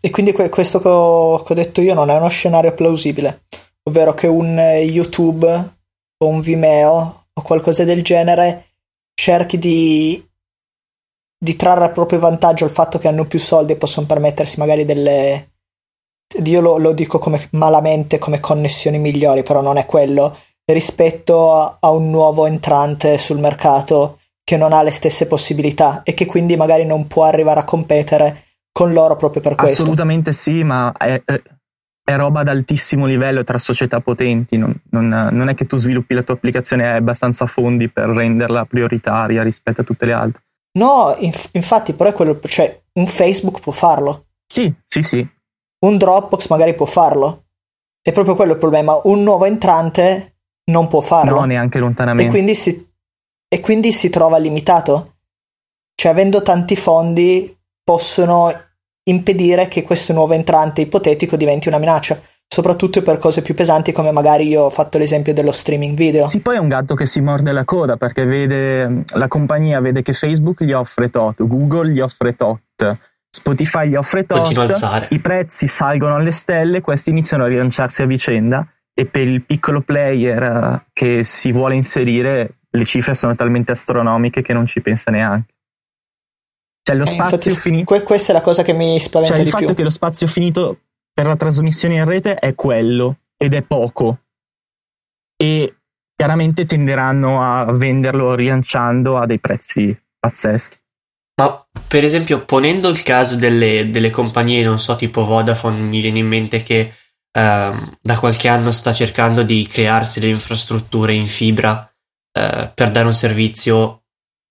E 0.00 0.10
quindi 0.10 0.32
que- 0.32 0.48
questo 0.48 0.80
che 0.80 0.88
ho, 0.88 1.40
che 1.44 1.52
ho, 1.52 1.54
detto 1.54 1.80
io 1.80 1.94
non 1.94 2.10
è 2.10 2.16
uno 2.16 2.28
scenario 2.28 2.74
plausibile, 2.74 3.44
ovvero 3.84 4.12
che 4.12 4.26
un 4.26 4.58
YouTube 4.58 5.46
o 5.46 6.26
un 6.26 6.40
Vimeo 6.40 7.26
o 7.32 7.42
qualcosa 7.42 7.84
del 7.84 8.02
genere 8.02 8.70
cerchi 9.14 9.56
di, 9.56 10.20
di 11.38 11.54
trarre 11.54 11.84
a 11.84 11.90
proprio 11.90 12.18
vantaggio 12.18 12.64
il 12.64 12.72
fatto 12.72 12.98
che 12.98 13.06
hanno 13.06 13.24
più 13.24 13.38
soldi 13.38 13.70
e 13.70 13.76
possono 13.76 14.06
permettersi 14.06 14.58
magari 14.58 14.84
delle, 14.84 15.51
io 16.44 16.60
lo, 16.60 16.78
lo, 16.78 16.92
dico 16.92 17.18
come, 17.18 17.48
malamente 17.52 18.18
come 18.18 18.40
connessioni 18.40 18.98
migliori, 18.98 19.42
però 19.42 19.60
non 19.60 19.76
è 19.76 19.86
quello, 19.86 20.36
rispetto 20.64 21.54
a, 21.54 21.76
a, 21.80 21.90
un 21.90 22.10
nuovo 22.10 22.46
entrante 22.46 23.18
sul 23.18 23.38
mercato 23.38 24.18
che 24.44 24.56
non 24.56 24.72
ha 24.72 24.82
le 24.82 24.90
stesse 24.90 25.26
possibilità 25.26 26.02
e 26.02 26.14
che 26.14 26.26
quindi 26.26 26.56
magari 26.56 26.84
non 26.84 27.06
può 27.06 27.24
arrivare 27.24 27.60
a 27.60 27.64
competere 27.64 28.44
con 28.72 28.92
loro 28.92 29.16
proprio 29.16 29.42
per 29.42 29.54
questo. 29.54 29.82
Assolutamente 29.82 30.32
sì, 30.32 30.64
ma 30.64 30.92
è, 30.92 31.22
è 32.04 32.16
roba 32.16 32.40
ad 32.40 32.48
altissimo 32.48 33.06
livello 33.06 33.44
tra 33.44 33.58
società 33.58 34.00
potenti, 34.00 34.56
non, 34.56 34.74
non, 34.90 35.08
non, 35.30 35.48
è 35.48 35.54
che 35.54 35.66
tu 35.66 35.76
sviluppi 35.76 36.14
la 36.14 36.22
tua 36.22 36.34
applicazione 36.34 36.84
e 36.84 36.86
hai 36.86 36.96
abbastanza 36.96 37.46
fondi 37.46 37.88
per 37.88 38.08
renderla 38.08 38.64
prioritaria 38.64 39.42
rispetto 39.42 39.82
a 39.82 39.84
tutte 39.84 40.06
le 40.06 40.12
altre. 40.12 40.42
No, 40.78 41.14
inf- 41.18 41.50
infatti, 41.52 41.92
però 41.92 42.10
è 42.10 42.12
quello, 42.12 42.40
cioè 42.44 42.82
un 42.94 43.06
Facebook 43.06 43.60
può 43.60 43.72
farlo. 43.72 44.26
Sì, 44.46 44.72
sì, 44.86 45.02
sì. 45.02 45.28
Un 45.84 45.96
Dropbox 45.96 46.48
magari 46.48 46.74
può 46.74 46.86
farlo. 46.86 47.44
È 48.00 48.12
proprio 48.12 48.34
quello 48.34 48.52
il 48.52 48.58
problema. 48.58 49.00
Un 49.04 49.22
nuovo 49.22 49.44
entrante 49.44 50.36
non 50.70 50.88
può 50.88 51.00
farlo. 51.00 51.40
No, 51.40 51.44
neanche 51.44 51.78
lontanamente. 51.78 52.28
E 52.28 52.32
quindi 52.32 52.54
si, 52.54 52.90
e 53.48 53.60
quindi 53.60 53.92
si 53.92 54.10
trova 54.10 54.38
limitato. 54.38 55.16
Cioè, 55.94 56.10
avendo 56.10 56.42
tanti 56.42 56.76
fondi, 56.76 57.56
possono 57.82 58.52
impedire 59.04 59.68
che 59.68 59.82
questo 59.82 60.12
nuovo 60.12 60.32
entrante 60.32 60.80
ipotetico 60.80 61.36
diventi 61.36 61.68
una 61.68 61.78
minaccia, 61.78 62.20
soprattutto 62.46 63.02
per 63.02 63.18
cose 63.18 63.42
più 63.42 63.54
pesanti 63.54 63.92
come 63.92 64.12
magari 64.12 64.46
io 64.46 64.62
ho 64.62 64.70
fatto 64.70 64.98
l'esempio 64.98 65.34
dello 65.34 65.52
streaming 65.52 65.96
video. 65.96 66.26
Sì, 66.28 66.40
poi 66.40 66.56
è 66.56 66.58
un 66.58 66.68
gatto 66.68 66.94
che 66.94 67.06
si 67.06 67.20
morde 67.20 67.50
la 67.52 67.64
coda 67.64 67.96
perché 67.96 68.24
vede 68.24 69.04
la 69.14 69.28
compagnia 69.28 69.80
vede 69.80 70.02
che 70.02 70.12
Facebook 70.12 70.62
gli 70.62 70.72
offre 70.72 71.10
tot, 71.10 71.44
Google 71.44 71.90
gli 71.90 72.00
offre 72.00 72.36
tot, 72.36 72.98
Spotify 73.34 73.88
gli 73.88 73.94
offre 73.94 74.26
tot, 74.26 75.08
i 75.08 75.18
prezzi 75.18 75.66
salgono 75.66 76.16
alle 76.16 76.32
stelle, 76.32 76.82
questi 76.82 77.08
iniziano 77.08 77.44
a 77.44 77.46
rilanciarsi 77.46 78.02
a 78.02 78.06
vicenda 78.06 78.66
e 78.92 79.06
per 79.06 79.26
il 79.26 79.42
piccolo 79.42 79.80
player 79.80 80.42
eh, 80.42 80.86
che 80.92 81.24
si 81.24 81.50
vuole 81.50 81.74
inserire 81.74 82.58
le 82.68 82.84
cifre 82.84 83.14
sono 83.14 83.34
talmente 83.34 83.72
astronomiche 83.72 84.42
che 84.42 84.52
non 84.52 84.66
ci 84.66 84.82
pensa 84.82 85.10
neanche. 85.10 85.54
Cioè 86.82 86.94
lo 86.94 87.04
eh, 87.04 87.06
spazio 87.06 87.54
finito. 87.54 88.02
questa 88.02 88.32
è 88.32 88.34
la 88.34 88.42
cosa 88.42 88.62
che 88.62 88.74
mi 88.74 89.00
spaventa 89.00 89.34
cioè, 89.34 89.44
di 89.44 89.48
più. 89.48 89.58
Il 89.58 89.64
fatto 89.64 89.76
che 89.76 89.84
lo 89.84 89.90
spazio 89.90 90.26
finito 90.26 90.80
per 91.12 91.24
la 91.24 91.36
trasmissione 91.36 91.94
in 91.94 92.04
rete 92.04 92.34
è 92.34 92.54
quello 92.54 93.16
ed 93.38 93.54
è 93.54 93.62
poco. 93.62 94.18
E 95.36 95.76
chiaramente 96.14 96.66
tenderanno 96.66 97.42
a 97.42 97.64
venderlo 97.72 98.34
rilanciando 98.34 99.16
a 99.16 99.24
dei 99.24 99.38
prezzi 99.38 99.98
pazzeschi. 100.18 100.80
Ma 101.42 101.66
per 101.88 102.04
esempio, 102.04 102.44
ponendo 102.44 102.88
il 102.88 103.02
caso 103.02 103.34
delle, 103.34 103.90
delle 103.90 104.10
compagnie, 104.10 104.62
non 104.62 104.78
so, 104.78 104.94
tipo 104.94 105.24
Vodafone, 105.24 105.78
mi 105.78 106.00
viene 106.00 106.20
in 106.20 106.28
mente 106.28 106.62
che 106.62 106.94
ehm, 107.32 107.98
da 108.00 108.18
qualche 108.18 108.48
anno 108.48 108.70
sta 108.70 108.92
cercando 108.92 109.42
di 109.42 109.66
crearsi 109.66 110.20
le 110.20 110.28
infrastrutture 110.28 111.12
in 111.12 111.26
fibra 111.26 111.90
eh, 112.32 112.70
per 112.72 112.90
dare 112.90 113.06
un 113.06 113.14
servizio 113.14 114.04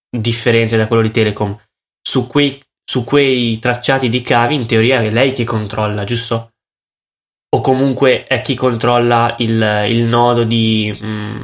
differente 0.09 0.75
da 0.75 0.87
quello 0.87 1.03
di 1.03 1.11
Telecom 1.11 1.57
su 2.01 2.27
quei, 2.27 2.61
su 2.83 3.05
quei 3.05 3.57
tracciati 3.59 4.09
di 4.09 4.21
cavi 4.21 4.55
in 4.55 4.65
teoria 4.65 5.01
è 5.01 5.09
lei 5.09 5.31
che 5.31 5.45
controlla, 5.45 6.03
giusto? 6.03 6.55
O 7.53 7.61
comunque 7.61 8.25
è 8.25 8.41
chi 8.41 8.55
controlla 8.55 9.33
il, 9.39 9.85
il 9.89 10.03
nodo 10.03 10.43
di, 10.43 10.93
mh, 10.99 11.07
mm, 11.07 11.41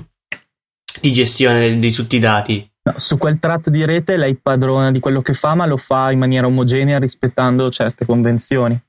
di 1.02 1.14
gestione 1.14 1.80
di 1.80 1.92
tutti 1.92 2.18
i 2.18 2.20
dati. 2.20 2.70
Su 2.96 3.18
quel 3.18 3.40
tratto 3.40 3.70
di 3.70 3.86
rete 3.86 4.18
lei 4.18 4.36
padrona 4.36 4.92
di 4.92 5.00
quello 5.00 5.22
che 5.22 5.34
fa, 5.34 5.56
ma 5.56 5.66
lo 5.66 5.78
fa 5.78 6.12
in 6.12 6.20
maniera 6.20 6.48
omogenea 6.48 7.00
rispettando 7.00 7.70
certe 7.70 8.06
convenzioni. 8.06 8.80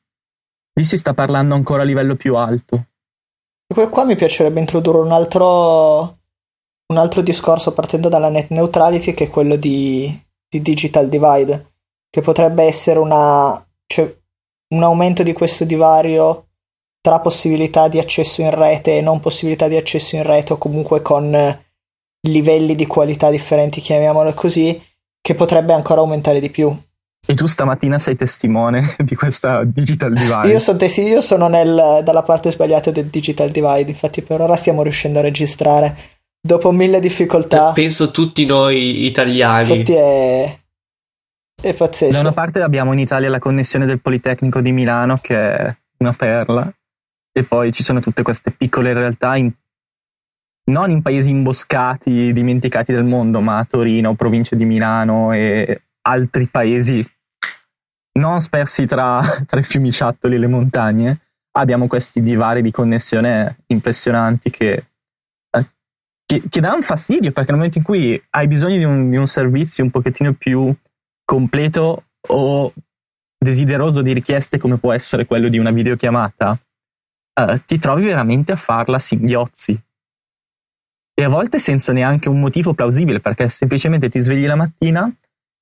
Lì 0.74 0.84
si 0.84 0.96
sta 0.96 1.14
parlando 1.14 1.54
ancora 1.54 1.82
a 1.82 1.84
livello 1.84 2.14
più 2.14 2.36
alto. 2.36 2.84
Qua 3.66 4.04
mi 4.04 4.16
piacerebbe 4.16 4.60
introdurre 4.60 4.98
un 4.98 5.12
altro, 5.12 6.18
un 6.86 6.96
altro 6.96 7.20
discorso 7.20 7.74
partendo 7.74 8.08
dalla 8.08 8.28
net 8.28 8.50
neutrality 8.50 9.12
che 9.12 9.24
è 9.24 9.30
quello 9.30 9.56
di, 9.56 10.08
di 10.48 10.62
digital 10.62 11.08
divide, 11.08 11.72
che 12.08 12.20
potrebbe 12.20 12.64
essere 12.64 12.98
una, 12.98 13.62
cioè, 13.86 14.16
un 14.74 14.82
aumento 14.82 15.22
di 15.22 15.32
questo 15.32 15.64
divario 15.64 16.46
tra 17.00 17.20
possibilità 17.20 17.88
di 17.88 17.98
accesso 17.98 18.40
in 18.42 18.50
rete 18.50 18.98
e 18.98 19.00
non 19.00 19.20
possibilità 19.20 19.68
di 19.68 19.76
accesso 19.76 20.16
in 20.16 20.22
rete 20.22 20.54
o 20.54 20.58
comunque 20.58 21.02
con 21.02 21.30
livelli 22.22 22.74
di 22.74 22.86
qualità 22.86 23.30
differenti, 23.30 23.80
chiamiamolo 23.80 24.32
così, 24.34 24.80
che 25.20 25.34
potrebbe 25.34 25.72
ancora 25.72 26.00
aumentare 26.00 26.40
di 26.40 26.50
più. 26.50 26.74
E 27.26 27.34
tu 27.34 27.46
stamattina 27.46 27.98
sei 27.98 28.16
testimone 28.16 28.94
di 29.04 29.14
questa 29.14 29.62
digital 29.64 30.12
divide. 30.12 30.48
Io, 30.48 30.58
sono, 30.58 30.78
testi- 30.78 31.02
io 31.02 31.20
sono 31.20 31.48
nel, 31.48 32.00
dalla 32.02 32.22
parte 32.22 32.50
sbagliata 32.50 32.90
del 32.90 33.06
digital 33.06 33.50
divide, 33.50 33.90
infatti 33.90 34.22
per 34.22 34.40
ora 34.40 34.56
stiamo 34.56 34.82
riuscendo 34.82 35.18
a 35.18 35.22
registrare 35.22 35.96
dopo 36.40 36.72
mille 36.72 37.00
difficoltà. 37.00 37.72
Penso 37.72 38.10
tutti 38.10 38.46
noi 38.46 39.04
italiani. 39.04 39.70
Infatti 39.70 39.92
è, 39.92 40.58
è 41.60 41.74
pazzesco. 41.74 42.12
Da 42.12 42.20
una 42.20 42.32
parte 42.32 42.62
abbiamo 42.62 42.92
in 42.92 42.98
Italia 43.00 43.28
la 43.28 43.38
connessione 43.38 43.84
del 43.84 44.00
Politecnico 44.00 44.60
di 44.60 44.72
Milano, 44.72 45.18
che 45.20 45.36
è 45.36 45.76
una 45.98 46.14
perla, 46.14 46.72
e 47.32 47.44
poi 47.44 47.72
ci 47.72 47.82
sono 47.82 48.00
tutte 48.00 48.22
queste 48.22 48.52
piccole 48.52 48.94
realtà, 48.94 49.36
in, 49.36 49.52
non 50.68 50.90
in 50.90 51.02
paesi 51.02 51.30
imboscati, 51.30 52.32
dimenticati 52.32 52.92
del 52.92 53.04
mondo, 53.04 53.40
ma 53.40 53.58
a 53.58 53.64
Torino, 53.64 54.14
provincia 54.14 54.56
di 54.56 54.64
Milano 54.64 55.32
e 55.32 55.82
altri 56.02 56.48
paesi 56.48 57.06
non 58.18 58.40
spersi 58.40 58.86
tra, 58.86 59.20
tra 59.46 59.60
i 59.60 59.64
fiumiciattoli 59.64 60.34
e 60.34 60.38
le 60.38 60.46
montagne. 60.46 61.20
Abbiamo 61.52 61.86
questi 61.86 62.22
divari 62.22 62.62
di 62.62 62.70
connessione 62.70 63.58
impressionanti 63.66 64.50
che 64.50 64.88
che, 66.28 66.42
che 66.46 66.60
dà 66.60 66.74
un 66.74 66.82
fastidio 66.82 67.32
perché 67.32 67.52
nel 67.52 67.56
momento 67.56 67.78
in 67.78 67.84
cui 67.84 68.22
hai 68.30 68.46
bisogno 68.46 68.76
di 68.76 68.84
un, 68.84 69.08
di 69.08 69.16
un 69.16 69.26
servizio 69.26 69.82
un 69.82 69.90
pochettino 69.90 70.34
più 70.34 70.74
completo 71.24 72.04
o 72.28 72.72
desideroso 73.38 74.02
di 74.02 74.12
richieste 74.12 74.58
come 74.58 74.76
può 74.76 74.92
essere 74.92 75.24
quello 75.24 75.48
di 75.48 75.58
una 75.58 75.70
videochiamata, 75.70 76.60
eh, 77.32 77.62
ti 77.64 77.78
trovi 77.78 78.04
veramente 78.04 78.52
a 78.52 78.56
farla 78.56 78.98
singhiozzi. 78.98 79.80
E 81.18 81.24
a 81.24 81.28
volte 81.28 81.58
senza 81.58 81.92
neanche 81.92 82.28
un 82.28 82.38
motivo 82.38 82.74
plausibile, 82.74 83.18
perché 83.18 83.48
semplicemente 83.48 84.08
ti 84.08 84.20
svegli 84.20 84.46
la 84.46 84.54
mattina, 84.54 85.12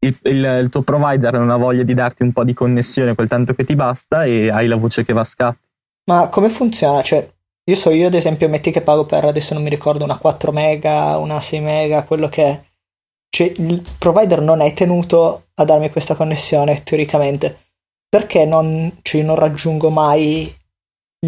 il, 0.00 0.14
il, 0.24 0.58
il, 0.60 0.68
tuo 0.68 0.82
provider 0.82 1.32
non 1.32 1.48
ha 1.48 1.56
voglia 1.56 1.82
di 1.82 1.94
darti 1.94 2.22
un 2.22 2.32
po' 2.32 2.44
di 2.44 2.52
connessione 2.52 3.14
quel 3.14 3.26
tanto 3.26 3.54
che 3.54 3.64
ti 3.64 3.74
basta 3.74 4.24
e 4.24 4.50
hai 4.50 4.66
la 4.66 4.76
voce 4.76 5.02
che 5.02 5.14
va 5.14 5.20
a 5.20 5.24
scatti. 5.24 5.66
Ma 6.10 6.28
come 6.28 6.50
funziona? 6.50 7.00
Cioè, 7.00 7.26
io 7.64 7.74
so, 7.74 7.88
io 7.88 8.08
ad 8.08 8.12
esempio, 8.12 8.50
metti 8.50 8.70
che 8.70 8.82
pago 8.82 9.06
per 9.06 9.24
adesso 9.24 9.54
non 9.54 9.62
mi 9.62 9.70
ricordo 9.70 10.04
una 10.04 10.18
4 10.18 10.52
mega, 10.52 11.16
una 11.16 11.40
6 11.40 11.60
mega, 11.60 12.04
quello 12.04 12.28
che 12.28 12.44
è. 12.44 12.62
Cioè, 13.30 13.54
il 13.56 13.82
provider 13.98 14.42
non 14.42 14.60
è 14.60 14.74
tenuto 14.74 15.46
a 15.54 15.64
darmi 15.64 15.88
questa 15.88 16.14
connessione 16.14 16.82
teoricamente. 16.82 17.70
Perché 18.10 18.44
non, 18.44 18.98
cioè, 19.00 19.22
non 19.22 19.36
raggiungo 19.36 19.88
mai 19.88 20.54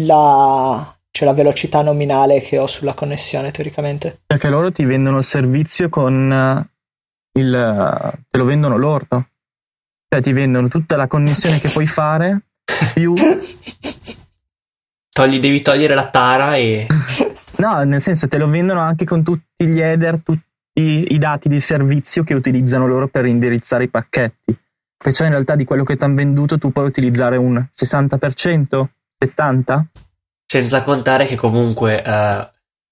la, 0.01 0.98
cioè, 1.19 1.27
la 1.27 1.33
velocità 1.33 1.81
nominale 1.81 2.39
che 2.39 2.57
ho 2.57 2.65
sulla 2.65 2.93
connessione 2.93 3.51
teoricamente? 3.51 4.21
Perché 4.25 4.47
loro 4.47 4.71
ti 4.71 4.85
vendono 4.85 5.17
il 5.17 5.23
servizio 5.25 5.89
con 5.89 6.31
eh, 6.31 7.39
il. 7.39 8.17
te 8.29 8.37
lo 8.37 8.45
vendono 8.45 8.77
loro. 8.77 9.05
Cioè, 10.07 10.21
ti 10.21 10.31
vendono 10.31 10.69
tutta 10.69 10.95
la 10.95 11.07
connessione 11.07 11.59
che 11.59 11.67
puoi 11.69 11.85
fare 11.87 12.43
più 12.93 13.13
Togli, 15.19 15.39
devi 15.39 15.61
togliere 15.61 15.95
la 15.95 16.09
tara 16.09 16.55
e... 16.55 16.87
no, 17.57 17.83
nel 17.83 17.99
senso 17.99 18.29
te 18.29 18.37
lo 18.37 18.47
vendono 18.47 18.79
anche 18.79 19.03
con 19.03 19.21
tutti 19.21 19.67
gli 19.67 19.81
header, 19.81 20.21
tutti 20.23 20.43
i 21.13 21.17
dati 21.17 21.49
di 21.49 21.59
servizio 21.59 22.23
che 22.23 22.33
utilizzano 22.33 22.87
loro 22.87 23.09
per 23.09 23.25
indirizzare 23.25 23.83
i 23.83 23.89
pacchetti. 23.89 24.57
Perciò 24.97 25.25
in 25.25 25.31
realtà 25.31 25.55
di 25.55 25.65
quello 25.65 25.83
che 25.83 25.97
ti 25.97 26.03
hanno 26.05 26.15
venduto 26.15 26.57
tu 26.57 26.71
puoi 26.71 26.85
utilizzare 26.85 27.35
un 27.35 27.61
60%, 27.69 28.87
70%? 29.21 29.83
Senza 30.51 30.81
contare 30.83 31.25
che 31.25 31.35
comunque... 31.35 32.01
Uh... 32.03 32.47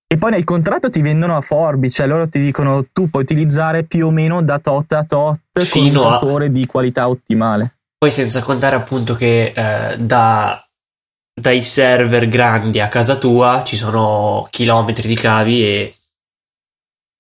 E 0.10 0.18
poi 0.18 0.32
nel 0.32 0.44
contratto 0.44 0.90
ti 0.90 1.02
vendono 1.02 1.36
a 1.36 1.42
forbice, 1.42 1.96
cioè 1.96 2.08
loro 2.08 2.30
ti 2.30 2.40
dicono 2.40 2.86
tu 2.94 3.10
puoi 3.10 3.24
utilizzare 3.24 3.84
più 3.84 4.08
o 4.08 4.12
meno 4.12 4.42
da 4.42 4.60
tot 4.60 4.92
a 4.94 5.04
tot 5.04 5.40
Fino 5.54 6.02
con 6.02 6.06
un 6.06 6.12
motore 6.14 6.46
a... 6.46 6.50
di 6.50 6.66
qualità 6.66 7.10
ottimale. 7.10 7.78
Poi 7.98 8.12
senza 8.12 8.42
contare 8.42 8.76
appunto 8.76 9.16
che 9.16 9.54
eh, 9.56 9.98
da 9.98 10.62
dai 11.40 11.62
server 11.62 12.28
grandi 12.30 12.80
a 12.80 12.88
casa 12.88 13.16
tua 13.16 13.64
ci 13.64 13.76
sono 13.76 14.48
chilometri 14.50 15.08
di 15.08 15.16
cavi 15.16 15.64
e 15.64 15.96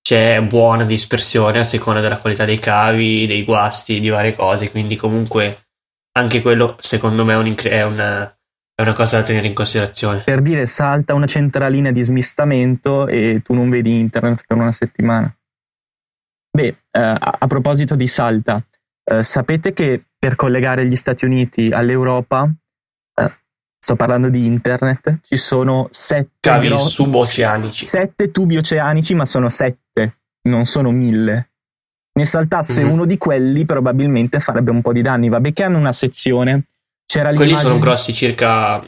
c'è 0.01 0.41
buona 0.41 0.85
dispersione 0.85 1.59
a 1.59 1.63
seconda 1.63 1.99
della 1.99 2.17
qualità 2.17 2.45
dei 2.45 2.59
cavi, 2.59 3.27
dei 3.27 3.43
guasti, 3.43 3.99
di 3.99 4.09
varie 4.09 4.33
cose, 4.33 4.71
quindi 4.71 4.95
comunque 4.95 5.65
anche 6.13 6.41
quello 6.41 6.77
secondo 6.79 7.25
me 7.25 7.33
è, 7.33 7.37
un 7.37 7.55
è, 7.55 7.83
una, 7.83 8.36
è 8.79 8.83
una 8.83 8.93
cosa 8.93 9.17
da 9.17 9.23
tenere 9.23 9.47
in 9.47 9.55
considerazione. 9.55 10.19
Per 10.19 10.41
dire 10.41 10.67
salta 10.67 11.15
una 11.15 11.25
centralina 11.25 11.89
di 11.91 12.03
smistamento 12.03 13.07
e 13.07 13.41
tu 13.43 13.53
non 13.53 13.71
vedi 13.71 13.97
internet 13.97 14.43
per 14.45 14.55
una 14.55 14.71
settimana. 14.71 15.35
Beh, 16.51 16.67
eh, 16.67 16.77
a, 16.91 17.47
proposito 17.47 17.95
di 17.95 18.05
salta, 18.05 18.63
eh, 19.03 19.23
sapete 19.23 19.73
che 19.73 20.03
per 20.19 20.35
collegare 20.35 20.85
gli 20.85 20.95
Stati 20.95 21.25
Uniti 21.25 21.71
all'Europa 21.71 22.51
sto 23.87 23.95
parlando 23.95 24.27
di 24.27 24.45
internet, 24.45 25.19
ci 25.21 25.37
sono 25.37 25.87
sette 25.91 26.31
cavi 26.41 26.67
gro- 26.67 26.77
suboceanici. 26.77 27.85
Sette 27.85 28.31
tubi 28.31 28.57
oceanici, 28.57 29.15
ma 29.15 29.23
sono 29.23 29.47
sette, 29.47 30.17
non 30.49 30.65
sono 30.65 30.91
mille. 30.91 31.51
Ne 32.11 32.25
saltasse 32.25 32.83
mm-hmm. 32.83 32.91
uno 32.91 33.05
di 33.05 33.17
quelli, 33.17 33.63
probabilmente 33.63 34.41
farebbe 34.41 34.71
un 34.71 34.81
po' 34.81 34.91
di 34.91 35.01
danni. 35.01 35.29
Vabbè, 35.29 35.53
che 35.53 35.63
hanno 35.63 35.77
una 35.77 35.93
sezione. 35.93 36.65
C'era 37.07 37.33
Quelli 37.33 37.55
sono 37.55 37.79
grossi 37.79 38.13
circa 38.13 38.85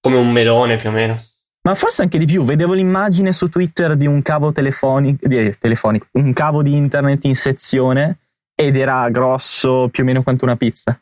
come 0.00 0.16
un 0.16 0.30
melone 0.32 0.76
più 0.76 0.88
o 0.88 0.92
meno. 0.92 1.22
Ma 1.62 1.74
forse 1.74 2.02
anche 2.02 2.18
di 2.18 2.26
più, 2.26 2.42
vedevo 2.42 2.72
l'immagine 2.72 3.32
su 3.32 3.48
Twitter 3.48 3.96
di 3.96 4.06
un 4.06 4.20
cavo 4.20 4.50
telefonico, 4.50 5.28
di, 5.28 5.56
telefonico, 5.60 6.08
un 6.12 6.32
cavo 6.32 6.60
di 6.60 6.74
internet 6.74 7.24
in 7.24 7.36
sezione 7.36 8.18
ed 8.54 8.74
era 8.74 9.08
grosso 9.10 9.88
più 9.92 10.02
o 10.02 10.06
meno 10.06 10.24
quanto 10.24 10.44
una 10.44 10.56
pizza. 10.56 11.00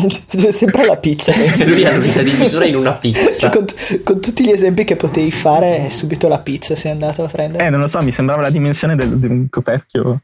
Sempre 0.50 0.86
la 0.86 0.96
pizza. 0.98 1.32
Lui 1.66 1.84
ha 1.84 1.96
l'unità 1.96 2.22
di 2.22 2.32
misura 2.32 2.64
in 2.64 2.76
una 2.76 2.94
pizza. 2.94 3.32
Cioè, 3.32 3.50
con, 3.50 3.64
con, 4.04 4.20
tutti 4.20 4.44
gli 4.44 4.50
esempi 4.50 4.84
che 4.84 4.94
potevi 4.94 5.32
fare, 5.32 5.90
subito 5.90 6.28
la 6.28 6.38
pizza 6.38 6.76
sei 6.76 6.92
andato 6.92 7.24
a 7.24 7.28
prendere. 7.28 7.66
Eh, 7.66 7.70
non 7.70 7.80
lo 7.80 7.88
so, 7.88 8.00
mi 8.02 8.12
sembrava 8.12 8.42
la 8.42 8.50
dimensione 8.50 8.94
del, 8.94 9.18
di 9.18 9.26
un 9.26 9.48
coperchio. 9.48 10.22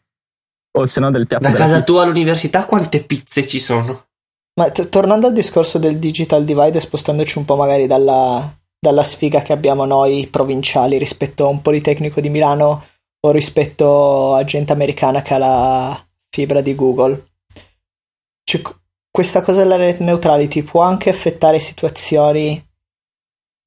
O 0.79 0.87
se 0.87 1.01
no 1.01 1.11
del 1.11 1.27
piatto. 1.27 1.43
Da 1.43 1.53
casa 1.53 1.83
tua 1.83 2.03
all'università 2.03 2.65
quante 2.65 3.03
pizze 3.03 3.47
ci 3.47 3.59
sono? 3.59 4.06
Ma 4.59 4.71
t- 4.71 4.89
tornando 4.89 5.27
al 5.27 5.35
discorso 5.35 5.79
del 5.79 5.99
digital 5.99 6.43
divide 6.43 6.81
spostandoci 6.81 7.37
un 7.39 7.45
po' 7.45 7.57
magari 7.57 7.87
dalla, 7.87 8.57
dalla 8.79 9.03
sfiga 9.03 9.43
che 9.43 9.53
abbiamo 9.53 9.85
noi 9.85 10.27
provinciali 10.29 10.97
rispetto 10.97 11.45
a 11.45 11.49
un 11.49 11.61
Politecnico 11.61 12.21
di 12.21 12.31
Milano 12.31 12.85
o 13.21 13.31
rispetto 13.31 14.35
a 14.35 14.45
gente 14.45 14.73
americana 14.73 15.21
che 15.21 15.35
ha 15.35 15.39
la 15.39 16.07
fibra 16.31 16.63
di 16.63 16.75
Google. 16.75 17.33
Cioè, 18.45 18.63
questa 19.11 19.43
cosa 19.43 19.63
della 19.63 19.77
net 19.77 19.99
neutrality 19.99 20.63
può 20.63 20.81
anche 20.81 21.11
affettare 21.11 21.59
situazioni 21.59 22.63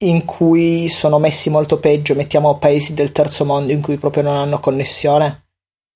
in 0.01 0.25
cui 0.25 0.87
sono 0.87 1.19
messi 1.19 1.49
molto 1.49 1.77
peggio, 1.79 2.15
mettiamo 2.15 2.57
paesi 2.57 2.93
del 2.93 3.11
terzo 3.11 3.45
mondo 3.45 3.73
in 3.73 3.81
cui 3.81 3.97
proprio 3.97 4.23
non 4.23 4.37
hanno 4.37 4.59
connessione 4.59 5.47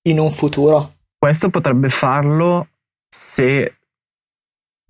in 0.10 0.20
un 0.20 0.30
futuro. 0.30 0.96
Questo 1.18 1.50
potrebbe 1.50 1.88
farlo 1.88 2.68
se 3.08 3.78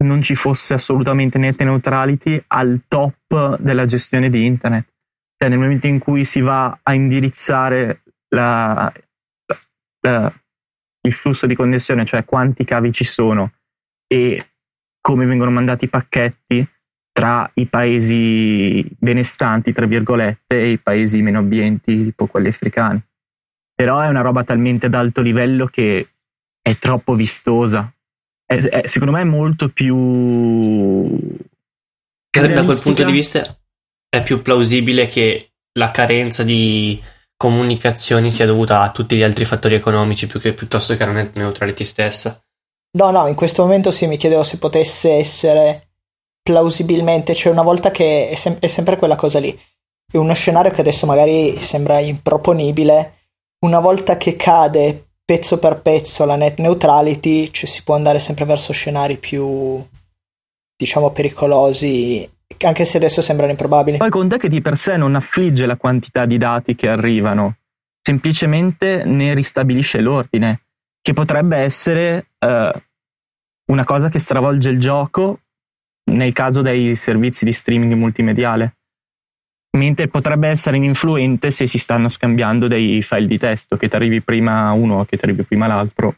non 0.03 0.21
ci 0.21 0.35
fosse 0.35 0.73
assolutamente 0.73 1.37
net 1.37 1.61
neutrality 1.61 2.41
al 2.47 2.83
top 2.87 3.57
della 3.59 3.85
gestione 3.85 4.29
di 4.29 4.45
internet. 4.45 4.87
Cioè 5.37 5.49
nel 5.49 5.59
momento 5.59 5.87
in 5.87 5.99
cui 5.99 6.23
si 6.23 6.41
va 6.41 6.79
a 6.81 6.93
indirizzare 6.93 8.03
la, 8.29 8.91
la, 10.01 10.33
il 11.01 11.13
flusso 11.13 11.45
di 11.45 11.55
connessione, 11.55 12.05
cioè 12.05 12.23
quanti 12.25 12.63
cavi 12.63 12.91
ci 12.91 13.03
sono 13.03 13.51
e 14.07 14.51
come 15.01 15.25
vengono 15.25 15.51
mandati 15.51 15.85
i 15.85 15.89
pacchetti 15.89 16.67
tra 17.11 17.49
i 17.55 17.67
paesi 17.67 18.85
benestanti, 18.97 19.71
tra 19.71 19.85
virgolette, 19.85 20.59
e 20.59 20.69
i 20.71 20.79
paesi 20.79 21.21
meno 21.21 21.39
abbienti, 21.39 22.05
tipo 22.05 22.25
quelli 22.25 22.47
africani. 22.47 23.01
Però 23.75 23.99
è 23.99 24.07
una 24.07 24.21
roba 24.21 24.43
talmente 24.43 24.87
ad 24.87 24.93
alto 24.95 25.21
livello 25.21 25.67
che 25.67 26.09
è 26.61 26.77
troppo 26.77 27.13
vistosa 27.15 27.93
è, 28.45 28.55
è, 28.55 28.87
secondo 28.87 29.13
me 29.13 29.21
è 29.21 29.25
molto 29.25 29.69
più... 29.69 31.17
Da 32.29 32.63
quel 32.63 32.81
punto 32.81 33.03
di 33.03 33.11
vista 33.11 33.43
è 34.09 34.23
più 34.23 34.41
plausibile 34.41 35.07
che 35.07 35.51
la 35.73 35.91
carenza 35.91 36.43
di 36.43 37.01
comunicazioni 37.35 38.31
sia 38.31 38.45
dovuta 38.45 38.81
a 38.81 38.91
tutti 38.91 39.15
gli 39.15 39.23
altri 39.23 39.45
fattori 39.45 39.75
economici 39.75 40.27
più 40.27 40.39
che 40.39 40.53
piuttosto 40.53 40.95
che 40.95 41.03
alla 41.03 41.29
neutrality 41.33 41.83
stessa. 41.83 42.41
No, 42.97 43.11
no, 43.11 43.27
in 43.27 43.35
questo 43.35 43.63
momento 43.63 43.91
sì, 43.91 44.07
mi 44.07 44.17
chiedevo 44.17 44.43
se 44.43 44.57
potesse 44.57 45.13
essere 45.13 45.89
plausibilmente, 46.41 47.33
cioè 47.33 47.51
una 47.51 47.63
volta 47.63 47.91
che 47.91 48.29
è, 48.29 48.35
sem- 48.35 48.59
è 48.59 48.67
sempre 48.67 48.97
quella 48.97 49.15
cosa 49.15 49.39
lì, 49.39 49.59
è 50.11 50.17
uno 50.17 50.33
scenario 50.33 50.71
che 50.71 50.81
adesso 50.81 51.05
magari 51.05 51.61
sembra 51.61 51.99
improponibile, 51.99 53.13
una 53.65 53.79
volta 53.79 54.17
che 54.17 54.35
cade 54.35 55.12
pezzo 55.25 55.57
per 55.57 55.81
pezzo 55.81 56.25
la 56.25 56.35
net 56.35 56.59
neutrality, 56.59 57.49
cioè 57.51 57.67
si 57.67 57.83
può 57.83 57.95
andare 57.95 58.19
sempre 58.19 58.45
verso 58.45 58.73
scenari 58.73 59.17
più, 59.17 59.83
diciamo, 60.75 61.11
pericolosi, 61.11 62.29
anche 62.61 62.85
se 62.85 62.97
adesso 62.97 63.21
sembrano 63.21 63.51
improbabili. 63.51 63.97
Poi 63.97 64.09
conta 64.09 64.37
che 64.37 64.49
di 64.49 64.61
per 64.61 64.77
sé 64.77 64.97
non 64.97 65.15
affligge 65.15 65.65
la 65.65 65.77
quantità 65.77 66.25
di 66.25 66.37
dati 66.37 66.75
che 66.75 66.89
arrivano, 66.89 67.57
semplicemente 68.01 69.03
ne 69.05 69.33
ristabilisce 69.33 70.01
l'ordine, 70.01 70.63
che 71.01 71.13
potrebbe 71.13 71.57
essere 71.57 72.27
uh, 72.39 72.81
una 73.71 73.83
cosa 73.83 74.09
che 74.09 74.19
stravolge 74.19 74.69
il 74.69 74.79
gioco 74.79 75.39
nel 76.05 76.33
caso 76.33 76.61
dei 76.61 76.95
servizi 76.95 77.45
di 77.45 77.53
streaming 77.53 77.93
multimediale 77.93 78.75
mentre 79.77 80.07
potrebbe 80.07 80.47
essere 80.49 80.77
ininfluente 80.77 81.51
se 81.51 81.65
si 81.65 81.77
stanno 81.77 82.09
scambiando 82.09 82.67
dei 82.67 83.01
file 83.01 83.27
di 83.27 83.37
testo, 83.37 83.77
che 83.77 83.87
ti 83.87 83.95
arrivi 83.95 84.21
prima 84.21 84.71
uno 84.71 84.99
o 84.99 85.05
che 85.05 85.17
ti 85.17 85.25
arrivi 85.25 85.43
prima 85.43 85.67
l'altro, 85.67 86.15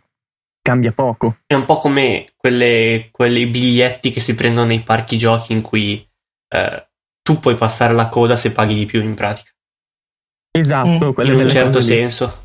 cambia 0.61 0.91
poco. 0.91 1.37
È 1.45 1.53
un 1.53 1.65
po' 1.65 1.77
come 1.77 2.25
quelle, 2.35 3.09
quei 3.11 3.45
biglietti 3.45 4.11
che 4.11 4.19
si 4.19 4.35
prendono 4.35 4.67
nei 4.67 4.79
parchi 4.79 5.17
giochi 5.17 5.53
in 5.53 5.61
cui 5.61 6.05
eh, 6.49 6.87
tu 7.21 7.39
puoi 7.39 7.55
passare 7.55 7.93
la 7.93 8.09
coda 8.09 8.35
se 8.35 8.51
paghi 8.51 8.75
di 8.75 8.85
più 8.85 9.01
in 9.01 9.13
pratica. 9.13 9.49
Esatto, 10.51 11.13
mm. 11.17 11.25
in 11.25 11.33
un 11.33 11.49
certo 11.49 11.81
senso. 11.81 12.43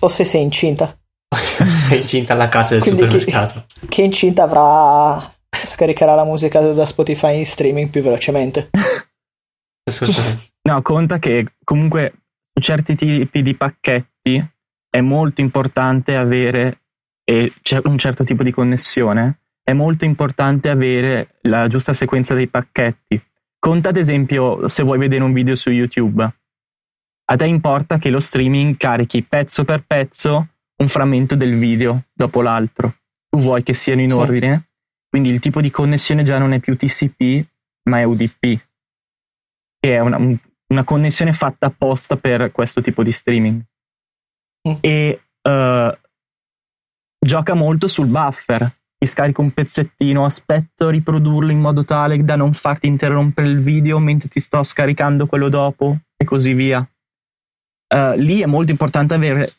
O 0.00 0.08
se 0.08 0.24
sei 0.24 0.42
incinta. 0.42 0.96
sei 1.34 2.00
incinta 2.00 2.32
alla 2.32 2.48
casa 2.48 2.74
del 2.74 2.82
Quindi 2.82 3.02
supermercato. 3.02 3.64
Chi, 3.66 3.88
chi 3.88 4.04
incinta 4.04 4.44
avrà 4.44 5.34
scaricherà 5.64 6.14
la 6.14 6.24
musica 6.24 6.60
da 6.60 6.86
Spotify 6.86 7.38
in 7.38 7.46
streaming 7.46 7.88
più 7.88 8.02
velocemente. 8.02 8.70
no, 10.62 10.82
conta 10.82 11.18
che 11.18 11.54
comunque 11.64 12.12
su 12.54 12.62
certi 12.62 12.94
tipi 12.94 13.42
di 13.42 13.54
pacchetti 13.54 14.44
è 14.88 15.00
molto 15.00 15.40
importante 15.40 16.16
avere 16.16 16.78
un 17.24 17.98
certo 17.98 18.24
tipo 18.24 18.42
di 18.42 18.52
connessione, 18.52 19.40
è 19.62 19.72
molto 19.72 20.04
importante 20.04 20.68
avere 20.68 21.38
la 21.42 21.66
giusta 21.66 21.92
sequenza 21.92 22.34
dei 22.34 22.48
pacchetti. 22.48 23.20
Conta 23.58 23.88
ad 23.88 23.96
esempio 23.96 24.66
se 24.68 24.82
vuoi 24.82 24.98
vedere 24.98 25.24
un 25.24 25.32
video 25.32 25.54
su 25.54 25.70
YouTube. 25.70 26.22
A 27.24 27.36
te 27.36 27.46
importa 27.46 27.98
che 27.98 28.10
lo 28.10 28.20
streaming 28.20 28.76
carichi 28.76 29.22
pezzo 29.22 29.64
per 29.64 29.84
pezzo 29.86 30.48
un 30.76 30.88
frammento 30.88 31.34
del 31.36 31.56
video 31.56 32.04
dopo 32.12 32.42
l'altro. 32.42 32.96
Tu 33.28 33.38
vuoi 33.38 33.62
che 33.62 33.72
siano 33.72 34.02
in 34.02 34.10
sì. 34.10 34.18
ordine, 34.18 34.68
quindi 35.08 35.30
il 35.30 35.38
tipo 35.38 35.60
di 35.60 35.70
connessione 35.70 36.22
già 36.22 36.38
non 36.38 36.52
è 36.52 36.58
più 36.58 36.76
TCP, 36.76 37.46
ma 37.84 38.00
è 38.00 38.04
UDP 38.04 38.60
che 39.82 39.96
è 39.96 39.98
una, 39.98 40.16
una 40.68 40.84
connessione 40.84 41.32
fatta 41.32 41.66
apposta 41.66 42.16
per 42.16 42.52
questo 42.52 42.80
tipo 42.80 43.02
di 43.02 43.10
streaming. 43.10 43.60
Mm. 44.68 44.74
E 44.80 45.20
uh, 45.42 45.98
gioca 47.18 47.54
molto 47.54 47.88
sul 47.88 48.06
buffer. 48.06 48.72
Ti 48.96 49.06
scarico 49.08 49.42
un 49.42 49.50
pezzettino, 49.50 50.24
aspetto 50.24 50.86
a 50.86 50.90
riprodurlo 50.92 51.50
in 51.50 51.58
modo 51.58 51.84
tale 51.84 52.22
da 52.22 52.36
non 52.36 52.52
farti 52.52 52.86
interrompere 52.86 53.48
il 53.48 53.58
video 53.58 53.98
mentre 53.98 54.28
ti 54.28 54.38
sto 54.38 54.62
scaricando 54.62 55.26
quello 55.26 55.48
dopo 55.48 55.98
e 56.16 56.24
così 56.24 56.52
via. 56.52 56.78
Uh, 57.92 58.14
lì 58.14 58.40
è 58.40 58.46
molto 58.46 58.70
importante 58.70 59.14
avere 59.14 59.52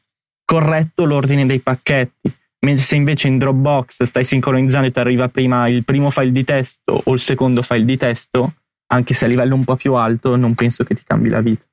corretto 0.45 1.03
l'ordine 1.03 1.45
dei 1.45 1.59
pacchetti. 1.59 2.33
Mentre 2.61 2.85
se 2.85 2.95
invece 2.95 3.27
in 3.27 3.37
Dropbox 3.37 4.03
stai 4.03 4.23
sincronizzando 4.23 4.87
e 4.87 4.91
ti 4.91 4.99
arriva 4.99 5.27
prima 5.27 5.67
il 5.67 5.83
primo 5.83 6.09
file 6.09 6.31
di 6.31 6.45
testo 6.45 7.01
o 7.03 7.11
il 7.11 7.19
secondo 7.19 7.61
file 7.61 7.83
di 7.83 7.97
testo, 7.97 8.53
anche 8.93 9.13
se 9.13 9.25
a 9.25 9.27
livello 9.27 9.55
un 9.55 9.63
po' 9.63 9.75
più 9.75 9.95
alto 9.95 10.35
non 10.35 10.53
penso 10.53 10.83
che 10.83 10.93
ti 10.93 11.03
cambi 11.05 11.29
la 11.29 11.41
vita. 11.41 11.63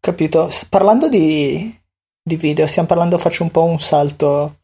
Capito. 0.00 0.50
Parlando 0.68 1.08
di, 1.08 1.74
di 2.22 2.36
video, 2.36 2.66
stiamo 2.66 2.88
parlando, 2.88 3.16
faccio 3.16 3.42
un 3.42 3.50
po' 3.50 3.64
un 3.64 3.80
salto 3.80 4.58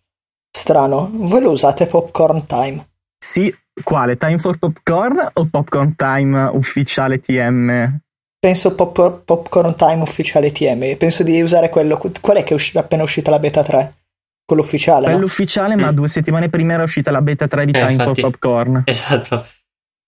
strano. 0.51 1.09
Voi 1.13 1.41
lo 1.41 1.51
usate 1.51 1.87
Popcorn 1.87 2.47
Time? 2.47 2.87
Sì, 3.19 3.55
quale? 3.83 4.17
Time 4.17 4.39
for 4.39 4.59
Popcorn 4.59 5.31
o 5.35 5.47
Popcorn 5.47 5.97
Time 5.97 6.51
ufficiale 6.53 7.21
TM? 7.21 7.99
Penso 8.39 8.75
pop- 8.75 9.23
Popcorn 9.25 9.75
Time 9.77 10.03
ufficiale 10.03 10.51
TM. 10.53 10.97
Penso 10.97 11.23
di 11.23 11.41
usare 11.41 11.69
quello. 11.69 11.99
Qual 12.21 12.37
è 12.37 12.43
che 12.43 12.51
è 12.51 12.55
usci- 12.55 12.77
appena 12.77 13.03
uscita 13.03 13.31
la 13.31 13.39
beta 13.39 13.63
3? 13.63 13.95
Quello 14.45 14.63
ufficiale? 14.63 15.05
Quello 15.05 15.21
no? 15.21 15.25
ufficiale, 15.25 15.77
mm. 15.77 15.81
ma 15.81 15.93
due 15.93 16.09
settimane 16.09 16.49
prima 16.49 16.73
era 16.73 16.83
uscita 16.83 17.11
la 17.11 17.23
beta 17.23 17.47
3 17.47 17.65
di 17.67 17.73
eh, 17.73 17.79
Time 17.79 17.93
infatti, 17.93 18.21
for 18.21 18.31
Popcorn. 18.31 18.83
Esatto. 18.85 19.47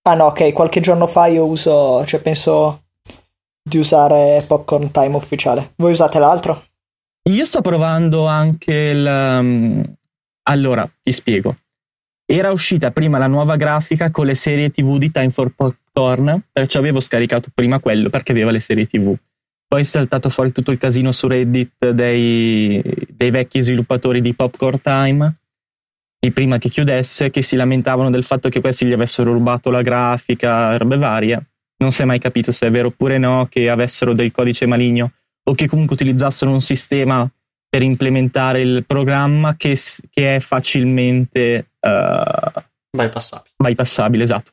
Ah 0.05 0.15
no, 0.15 0.25
ok, 0.25 0.51
qualche 0.51 0.81
giorno 0.81 1.07
fa 1.07 1.27
io 1.27 1.45
uso, 1.45 2.05
cioè 2.05 2.19
penso 2.19 2.83
di 3.63 3.77
usare 3.77 4.43
Popcorn 4.45 4.91
Time 4.91 5.15
ufficiale. 5.15 5.71
Voi 5.77 5.93
usate 5.93 6.19
l'altro? 6.19 6.61
Io 7.29 7.45
sto 7.45 7.61
provando 7.61 8.25
anche 8.25 8.73
il... 8.73 9.05
Um, 9.05 9.95
allora, 10.43 10.89
ti 11.01 11.13
spiego. 11.13 11.55
Era 12.25 12.51
uscita 12.51 12.91
prima 12.91 13.17
la 13.17 13.27
nuova 13.27 13.55
grafica 13.55 14.11
con 14.11 14.25
le 14.25 14.35
serie 14.35 14.71
TV 14.71 14.97
di 14.97 15.09
Time 15.09 15.29
for 15.29 15.53
Popcorn, 15.55 16.47
perciò 16.51 16.79
avevo 16.79 16.99
scaricato 16.99 17.49
prima 17.53 17.79
quello 17.79 18.09
perché 18.09 18.33
aveva 18.33 18.51
le 18.51 18.59
serie 18.59 18.87
TV. 18.87 19.15
Poi 19.65 19.81
è 19.81 19.85
saltato 19.85 20.27
fuori 20.27 20.51
tutto 20.51 20.71
il 20.71 20.77
casino 20.77 21.13
su 21.13 21.27
Reddit 21.27 21.91
dei, 21.91 22.81
dei 23.07 23.31
vecchi 23.31 23.61
sviluppatori 23.61 24.19
di 24.19 24.33
Popcorn 24.33 24.81
Time 24.81 25.37
prima 26.31 26.57
che 26.57 26.69
chiudesse 26.69 27.29
che 27.29 27.41
si 27.41 27.55
lamentavano 27.55 28.09
del 28.09 28.23
fatto 28.23 28.49
che 28.49 28.61
questi 28.61 28.85
gli 28.85 28.93
avessero 28.93 29.33
rubato 29.33 29.69
la 29.69 29.81
grafica, 29.81 30.77
robe 30.77 30.97
varie. 30.97 31.47
Non 31.77 31.91
si 31.91 32.01
è 32.01 32.05
mai 32.05 32.19
capito 32.19 32.51
se 32.51 32.67
è 32.67 32.71
vero 32.71 32.87
oppure 32.87 33.17
no, 33.17 33.47
che 33.49 33.69
avessero 33.69 34.13
del 34.13 34.31
codice 34.31 34.65
maligno 34.65 35.11
o 35.43 35.53
che 35.53 35.67
comunque 35.67 35.95
utilizzassero 35.95 36.49
un 36.49 36.61
sistema 36.61 37.29
per 37.67 37.81
implementare 37.81 38.61
il 38.61 38.85
programma 38.85 39.55
che, 39.55 39.75
che 40.09 40.35
è 40.35 40.39
facilmente 40.39 41.71
uh, 41.79 42.61
bypassabile. 42.95 43.55
bypassabile. 43.57 44.23
Esatto. 44.23 44.51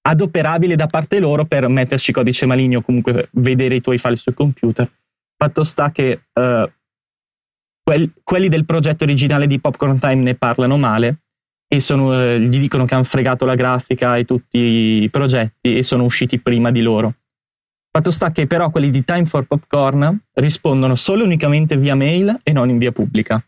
adoperabile 0.00 0.74
da 0.74 0.86
parte 0.86 1.20
loro 1.20 1.44
per 1.44 1.68
metterci 1.68 2.10
codice 2.10 2.46
maligno 2.46 2.78
o 2.78 2.82
comunque 2.82 3.28
vedere 3.32 3.76
i 3.76 3.80
tuoi 3.80 3.98
file 3.98 4.16
sul 4.16 4.34
computer. 4.34 4.90
Fatto 5.36 5.62
sta 5.62 5.90
che 5.92 6.22
uh, 6.32 6.70
quelli 8.22 8.48
del 8.48 8.64
progetto 8.64 9.04
originale 9.04 9.46
di 9.46 9.60
Popcorn 9.60 9.98
Time 9.98 10.22
ne 10.22 10.34
parlano 10.34 10.76
male 10.76 11.20
e 11.68 11.80
sono, 11.80 12.10
uh, 12.10 12.38
gli 12.38 12.58
dicono 12.58 12.84
che 12.84 12.94
hanno 12.94 13.04
fregato 13.04 13.44
la 13.44 13.54
grafica 13.54 14.16
e 14.16 14.24
tutti 14.24 14.58
i 15.02 15.10
progetti 15.10 15.76
e 15.76 15.82
sono 15.82 16.04
usciti 16.04 16.38
prima 16.40 16.70
di 16.70 16.80
loro. 16.80 17.14
Fatto 17.90 18.10
sta 18.10 18.30
che 18.30 18.46
però 18.46 18.70
quelli 18.70 18.90
di 18.90 19.04
Time 19.04 19.26
for 19.26 19.46
Popcorn 19.46 20.18
rispondono 20.34 20.94
solo 20.94 21.22
e 21.22 21.26
unicamente 21.26 21.76
via 21.76 21.94
mail 21.94 22.40
e 22.42 22.52
non 22.52 22.68
in 22.68 22.78
via 22.78 22.92
pubblica. 22.92 23.42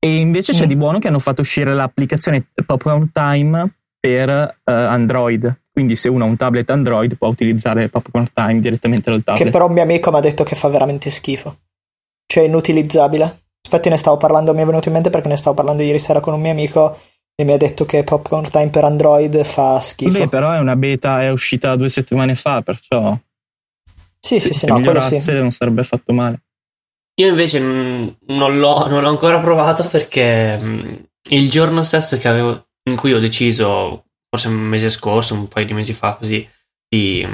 E 0.00 0.16
invece 0.16 0.52
c'è 0.52 0.64
mm. 0.64 0.68
di 0.68 0.76
buono 0.76 0.98
che 0.98 1.08
hanno 1.08 1.18
fatto 1.18 1.40
uscire 1.40 1.74
l'applicazione 1.74 2.46
Popcorn 2.64 3.10
Time 3.12 3.68
per 3.98 4.28
uh, 4.28 4.70
Android. 4.70 5.62
Quindi 5.72 5.96
se 5.96 6.08
uno 6.08 6.24
ha 6.24 6.28
un 6.28 6.36
tablet 6.36 6.68
Android 6.70 7.16
può 7.16 7.28
utilizzare 7.28 7.88
Popcorn 7.88 8.28
Time 8.32 8.60
direttamente 8.60 9.10
dal 9.10 9.22
tablet. 9.22 9.44
Che 9.44 9.50
però 9.50 9.66
un 9.66 9.72
mio 9.72 9.82
amico 9.82 10.10
mi 10.10 10.18
ha 10.18 10.20
detto 10.20 10.44
che 10.44 10.54
fa 10.54 10.68
veramente 10.68 11.10
schifo. 11.10 11.56
Cioè 12.30 12.44
inutilizzabile. 12.44 13.44
Infatti 13.64 13.88
ne 13.88 13.96
stavo 13.96 14.18
parlando, 14.18 14.54
mi 14.54 14.62
è 14.62 14.66
venuto 14.66 14.88
in 14.88 14.94
mente 14.94 15.10
perché 15.10 15.28
ne 15.28 15.36
stavo 15.36 15.56
parlando 15.56 15.82
ieri 15.82 15.98
sera 15.98 16.20
con 16.20 16.34
un 16.34 16.40
mio 16.40 16.50
amico 16.50 16.98
e 17.34 17.44
mi 17.44 17.52
ha 17.52 17.56
detto 17.56 17.86
che 17.86 18.04
Popcorn 18.04 18.50
Time 18.50 18.68
per 18.68 18.84
Android 18.84 19.44
fa 19.44 19.80
schifo. 19.80 20.18
Beh, 20.18 20.28
però 20.28 20.52
è 20.52 20.58
una 20.58 20.76
beta, 20.76 21.22
è 21.22 21.30
uscita 21.30 21.76
due 21.76 21.88
settimane 21.88 22.34
fa, 22.34 22.62
perciò... 22.62 23.16
Sì, 24.18 24.38
sì, 24.38 24.52
sì, 24.52 24.66
no, 24.66 24.80
quello 24.80 25.00
sì. 25.00 25.32
non 25.32 25.50
sarebbe 25.50 25.84
fatto 25.84 26.12
male. 26.12 26.42
Io 27.20 27.28
invece 27.28 27.58
non 27.60 28.58
l'ho, 28.58 28.86
non 28.88 29.02
l'ho 29.02 29.08
ancora 29.08 29.40
provato 29.40 29.86
perché 29.86 30.58
il 31.30 31.50
giorno 31.50 31.82
stesso 31.82 32.18
avevo, 32.24 32.68
in 32.90 32.96
cui 32.96 33.12
ho 33.12 33.20
deciso, 33.20 34.04
forse 34.28 34.48
un 34.48 34.54
mese 34.54 34.90
scorso, 34.90 35.34
un 35.34 35.48
paio 35.48 35.66
di 35.66 35.72
mesi 35.72 35.92
fa 35.92 36.14
così, 36.14 36.48
di, 36.88 37.26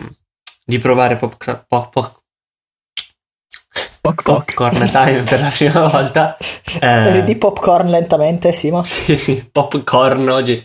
di 0.64 0.78
provare 0.78 1.16
pop, 1.16 1.36
pop, 1.66 1.90
pop, 1.90 2.22
Poc, 4.04 4.22
popcorn 4.22 4.86
time 4.90 5.22
per 5.22 5.40
la 5.40 5.48
prima 5.48 5.88
volta. 5.88 6.36
Eh, 6.78 7.10
Ridi 7.10 7.36
popcorn 7.36 7.88
lentamente, 7.88 8.52
Simo? 8.52 8.82
Sì, 8.82 9.16
sì, 9.16 9.48
popcorn 9.50 10.28
oggi. 10.28 10.62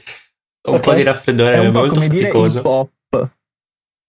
Un 0.67 0.73
okay. 0.73 0.81
po' 0.81 0.93
di 0.93 1.03
raffreddore, 1.03 1.55
è, 1.55 1.59
un 1.59 1.71
po 1.71 1.79
molto 1.79 2.01
faticoso. 2.01 2.61
pop. 2.61 2.89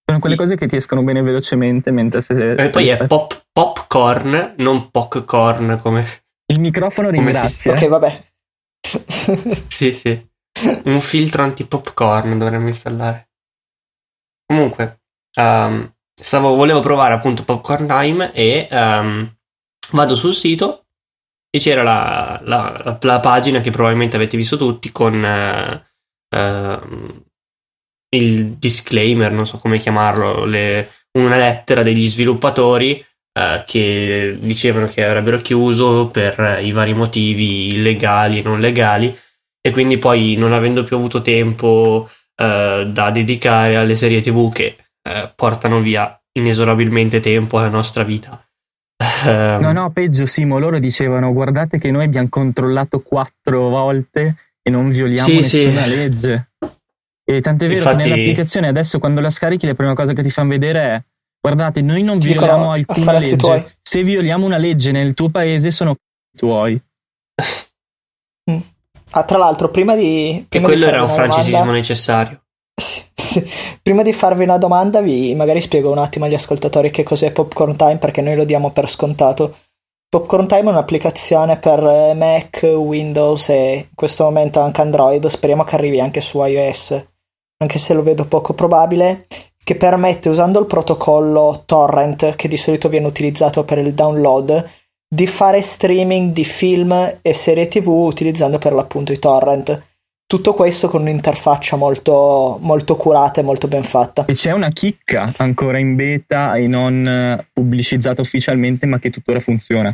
Sono 0.03 0.19
quelle 0.19 0.35
cose 0.35 0.57
che 0.57 0.67
ti 0.67 0.75
escono 0.75 1.01
bene 1.03 1.21
velocemente 1.21 1.91
mentre 1.91 2.19
se... 2.19 2.55
E 2.55 2.69
poi 2.71 2.89
è 2.89 3.07
pop, 3.07 3.45
popcorn, 3.53 4.55
non 4.57 4.91
popcorn 4.91 5.79
come... 5.81 6.05
Il 6.47 6.59
microfono 6.59 7.09
ringrazia. 7.09 7.71
Ok, 7.71 7.87
vabbè. 7.87 8.23
sì, 9.67 9.93
sì. 9.93 10.29
Un 10.83 10.99
filtro 10.99 11.43
anti-popcorn 11.43 12.37
dovremmo 12.37 12.67
installare. 12.67 13.29
Comunque, 14.45 15.03
um, 15.39 15.89
stavo, 16.21 16.55
volevo 16.55 16.79
provare 16.79 17.13
appunto 17.13 17.43
Popcorn 17.43 17.87
Time 17.87 18.31
e 18.33 18.67
um, 18.71 19.29
vado 19.91 20.15
sul 20.15 20.33
sito 20.33 20.85
e 21.49 21.59
c'era 21.59 21.83
la, 21.83 22.39
la, 22.43 22.97
la, 23.01 23.19
pagina 23.19 23.59
che 23.59 23.71
probabilmente 23.71 24.15
avete 24.15 24.37
visto 24.37 24.55
tutti 24.55 24.91
con 24.91 25.15
uh, 25.21 26.37
uh, 26.37 27.23
il 28.15 28.51
disclaimer, 28.53 29.31
non 29.31 29.47
so 29.47 29.57
come 29.57 29.79
chiamarlo, 29.79 30.45
le, 30.45 30.89
una 31.17 31.35
lettera 31.35 31.83
degli 31.83 32.07
sviluppatori 32.07 33.03
uh, 33.33 33.63
che 33.65 34.37
dicevano 34.39 34.87
che 34.87 35.03
avrebbero 35.03 35.41
chiuso 35.41 36.07
per 36.07 36.59
i 36.61 36.71
vari 36.71 36.93
motivi 36.93 37.67
illegali 37.67 38.39
e 38.39 38.43
non 38.43 38.61
legali 38.61 39.17
e 39.59 39.71
quindi 39.71 39.97
poi 39.97 40.35
non 40.35 40.53
avendo 40.53 40.83
più 40.83 40.95
avuto 40.95 41.21
tempo 41.21 42.09
da 42.41 43.11
dedicare 43.11 43.75
alle 43.75 43.93
serie 43.93 44.19
tv 44.19 44.51
che 44.51 44.80
eh, 45.03 45.31
portano 45.35 45.79
via 45.79 46.19
inesorabilmente 46.33 47.19
tempo 47.19 47.57
alla 47.57 47.69
nostra 47.69 48.03
vita. 48.03 48.43
no, 49.25 49.71
no, 49.71 49.91
peggio 49.91 50.25
Simo, 50.25 50.59
loro 50.59 50.79
dicevano 50.79 51.33
guardate 51.33 51.77
che 51.77 51.91
noi 51.91 52.05
abbiamo 52.05 52.29
controllato 52.29 53.01
quattro 53.01 53.69
volte 53.69 54.35
e 54.61 54.69
non 54.69 54.89
violiamo 54.89 55.27
sì, 55.27 55.35
nessuna 55.35 55.83
sì. 55.83 55.95
legge. 55.95 56.51
E 57.23 57.41
tant'è 57.41 57.67
vero 57.67 57.79
Infatti... 57.79 58.03
che 58.03 58.09
nell'applicazione 58.09 58.67
adesso 58.67 58.99
quando 58.99 59.21
la 59.21 59.29
scarichi 59.29 59.65
la 59.65 59.73
prima 59.73 59.93
cosa 59.93 60.13
che 60.13 60.23
ti 60.23 60.29
fanno 60.29 60.49
vedere 60.49 60.79
è 60.79 61.03
guardate 61.39 61.81
noi 61.81 62.03
non 62.03 62.19
violiamo 62.19 62.71
alcuna 62.71 63.13
legge. 63.13 63.35
Tuoi. 63.35 63.65
Se 63.81 64.03
violiamo 64.03 64.45
una 64.45 64.57
legge 64.57 64.91
nel 64.91 65.13
tuo 65.13 65.29
paese 65.29 65.71
sono 65.71 65.95
tuoi. 66.35 66.81
Mm. 68.49 68.57
Ah, 69.11 69.23
tra 69.23 69.37
l'altro, 69.37 69.69
prima 69.69 69.95
di. 69.95 70.43
Prima 70.49 70.67
che 70.67 70.73
quello 70.73 70.87
era 70.87 71.03
un 71.03 71.07
francesismo 71.07 71.71
necessario. 71.71 72.41
Prima 73.81 74.01
di 74.01 74.13
farvi 74.13 74.43
una 74.43 74.57
domanda, 74.57 75.01
vi 75.01 75.33
magari 75.35 75.61
spiego 75.61 75.91
un 75.91 75.97
attimo 75.97 76.25
agli 76.25 76.33
ascoltatori 76.33 76.89
che 76.89 77.03
cos'è 77.03 77.31
Popcorn 77.31 77.75
Time 77.75 77.97
perché 77.97 78.21
noi 78.21 78.35
lo 78.35 78.43
diamo 78.43 78.71
per 78.71 78.89
scontato. 78.89 79.57
Popcorn 80.09 80.47
Time 80.47 80.61
è 80.61 80.69
un'applicazione 80.69 81.57
per 81.57 81.81
Mac, 82.15 82.61
Windows 82.63 83.49
e 83.49 83.73
in 83.89 83.95
questo 83.95 84.25
momento 84.25 84.59
anche 84.59 84.81
Android. 84.81 85.25
Speriamo 85.27 85.63
che 85.63 85.75
arrivi 85.75 85.99
anche 85.99 86.19
su 86.19 86.43
iOS, 86.43 87.07
anche 87.57 87.79
se 87.79 87.93
lo 87.93 88.03
vedo 88.03 88.25
poco 88.25 88.53
probabile. 88.53 89.25
Che 89.63 89.75
permette, 89.75 90.27
usando 90.27 90.59
il 90.59 90.65
protocollo 90.65 91.63
torrent 91.65 92.35
che 92.35 92.47
di 92.47 92.57
solito 92.57 92.89
viene 92.89 93.07
utilizzato 93.07 93.63
per 93.63 93.77
il 93.77 93.93
download, 93.93 94.69
di 95.07 95.27
fare 95.27 95.61
streaming 95.61 96.31
di 96.31 96.43
film 96.43 97.19
e 97.21 97.33
serie 97.33 97.67
tv 97.67 97.87
utilizzando 97.87 98.57
per 98.57 98.73
l'appunto 98.73 99.11
i 99.11 99.19
torrent 99.19 99.89
tutto 100.31 100.53
questo 100.53 100.87
con 100.87 101.01
un'interfaccia 101.01 101.75
molto, 101.75 102.57
molto 102.61 102.95
curata 102.95 103.41
e 103.41 103.43
molto 103.43 103.67
ben 103.67 103.83
fatta. 103.83 104.23
E 104.23 104.33
c'è 104.33 104.53
una 104.53 104.69
chicca 104.69 105.29
ancora 105.39 105.77
in 105.77 105.97
beta 105.97 106.55
e 106.55 106.69
non 106.69 107.05
eh, 107.05 107.49
pubblicizzata 107.51 108.21
ufficialmente, 108.21 108.85
ma 108.85 108.97
che 108.97 109.09
tuttora 109.09 109.41
funziona. 109.41 109.93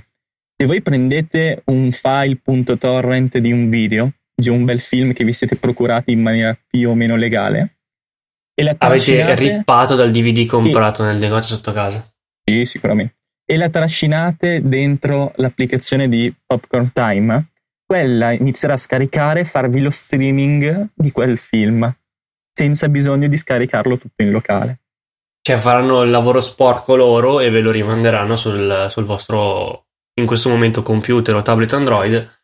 Se 0.55 0.67
voi 0.67 0.83
prendete 0.83 1.63
un 1.65 1.91
file.torrent 1.91 3.39
di 3.39 3.51
un 3.51 3.67
video, 3.71 4.11
di 4.35 4.49
un 4.49 4.63
bel 4.63 4.79
film 4.79 5.11
che 5.13 5.23
vi 5.23 5.33
siete 5.33 5.55
procurati 5.55 6.11
in 6.11 6.21
maniera 6.21 6.55
più 6.67 6.87
o 6.87 6.93
meno 6.93 7.15
legale, 7.15 7.77
e 8.53 8.61
la 8.61 8.75
Avete 8.77 9.33
rippato 9.33 9.95
dal 9.95 10.11
DVD 10.11 10.45
comprato 10.45 11.01
sì. 11.01 11.09
nel 11.09 11.17
negozio 11.17 11.55
sotto 11.55 11.71
casa? 11.71 12.07
Sì, 12.43 12.63
sicuramente. 12.65 13.15
E 13.43 13.57
la 13.57 13.69
trascinate 13.69 14.61
dentro 14.61 15.31
l'applicazione 15.37 16.07
di 16.07 16.31
Popcorn 16.45 16.91
Time 16.93 17.53
quella 17.87 18.33
inizierà 18.33 18.73
a 18.73 18.77
scaricare 18.77 19.39
e 19.39 19.45
farvi 19.45 19.79
lo 19.79 19.89
streaming 19.89 20.89
di 20.93 21.11
quel 21.11 21.39
film 21.39 21.91
senza 22.51 22.89
bisogno 22.89 23.27
di 23.27 23.37
scaricarlo 23.37 23.97
tutto 23.97 24.23
in 24.23 24.31
locale. 24.31 24.81
Cioè 25.41 25.57
faranno 25.57 26.01
il 26.01 26.09
lavoro 26.09 26.41
sporco 26.41 26.95
loro 26.95 27.39
e 27.39 27.49
ve 27.49 27.61
lo 27.61 27.71
rimanderanno 27.71 28.35
sul, 28.35 28.87
sul 28.89 29.05
vostro, 29.05 29.85
in 30.15 30.25
questo 30.25 30.49
momento, 30.49 30.81
computer 30.81 31.35
o 31.35 31.41
tablet 31.41 31.71
Android 31.73 32.41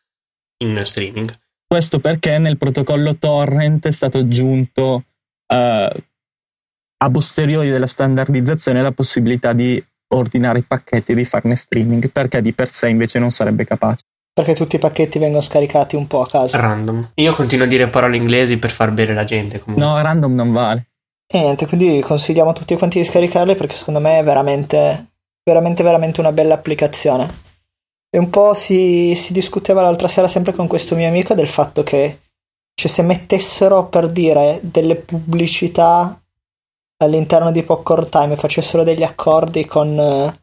in 0.62 0.80
streaming. 0.84 1.30
Questo 1.66 1.98
perché 1.98 2.38
nel 2.38 2.56
protocollo 2.56 3.18
torrent 3.18 3.86
è 3.88 3.90
stato 3.90 4.18
aggiunto 4.18 5.04
uh, 5.46 5.54
a 6.96 7.10
posteriori 7.12 7.68
della 7.68 7.86
standardizzazione 7.86 8.80
la 8.80 8.92
possibilità 8.92 9.52
di 9.52 9.84
ordinare 10.14 10.60
i 10.60 10.62
pacchetti 10.62 11.12
e 11.12 11.16
di 11.16 11.24
farne 11.24 11.56
streaming, 11.56 12.08
perché 12.10 12.40
di 12.40 12.54
per 12.54 12.68
sé 12.68 12.88
invece 12.88 13.18
non 13.18 13.30
sarebbe 13.30 13.64
capace 13.64 14.04
perché 14.34 14.54
tutti 14.54 14.74
i 14.76 14.80
pacchetti 14.80 15.20
vengono 15.20 15.40
scaricati 15.40 15.94
un 15.94 16.08
po' 16.08 16.20
a 16.20 16.26
caso. 16.26 16.56
Random. 16.56 17.12
Io 17.14 17.32
continuo 17.34 17.66
a 17.66 17.68
dire 17.68 17.88
parole 17.88 18.16
inglesi 18.16 18.58
per 18.58 18.70
far 18.70 18.90
bere 18.90 19.14
la 19.14 19.24
gente. 19.24 19.60
Comunque. 19.60 19.86
No, 19.86 20.02
random 20.02 20.34
non 20.34 20.52
vale. 20.52 20.88
E 21.26 21.38
niente, 21.38 21.66
quindi 21.66 22.00
consigliamo 22.00 22.50
a 22.50 22.52
tutti 22.52 22.76
quanti 22.76 22.98
di 22.98 23.04
scaricarle 23.04 23.54
perché 23.54 23.76
secondo 23.76 24.00
me 24.00 24.18
è 24.18 24.24
veramente, 24.24 25.12
veramente, 25.44 25.82
veramente 25.84 26.20
una 26.20 26.32
bella 26.32 26.54
applicazione. 26.54 27.42
E 28.10 28.18
un 28.18 28.28
po' 28.28 28.54
si, 28.54 29.14
si 29.14 29.32
discuteva 29.32 29.82
l'altra 29.82 30.08
sera 30.08 30.26
sempre 30.26 30.52
con 30.52 30.66
questo 30.66 30.96
mio 30.96 31.08
amico 31.08 31.34
del 31.34 31.48
fatto 31.48 31.84
che 31.84 32.20
cioè, 32.74 32.90
se 32.90 33.02
mettessero 33.02 33.86
per 33.86 34.10
dire 34.10 34.58
delle 34.62 34.96
pubblicità 34.96 36.20
all'interno 36.98 37.52
di 37.52 37.62
Popcorn 37.62 38.08
Time 38.08 38.32
e 38.32 38.36
facessero 38.36 38.82
degli 38.82 39.04
accordi 39.04 39.64
con 39.64 40.36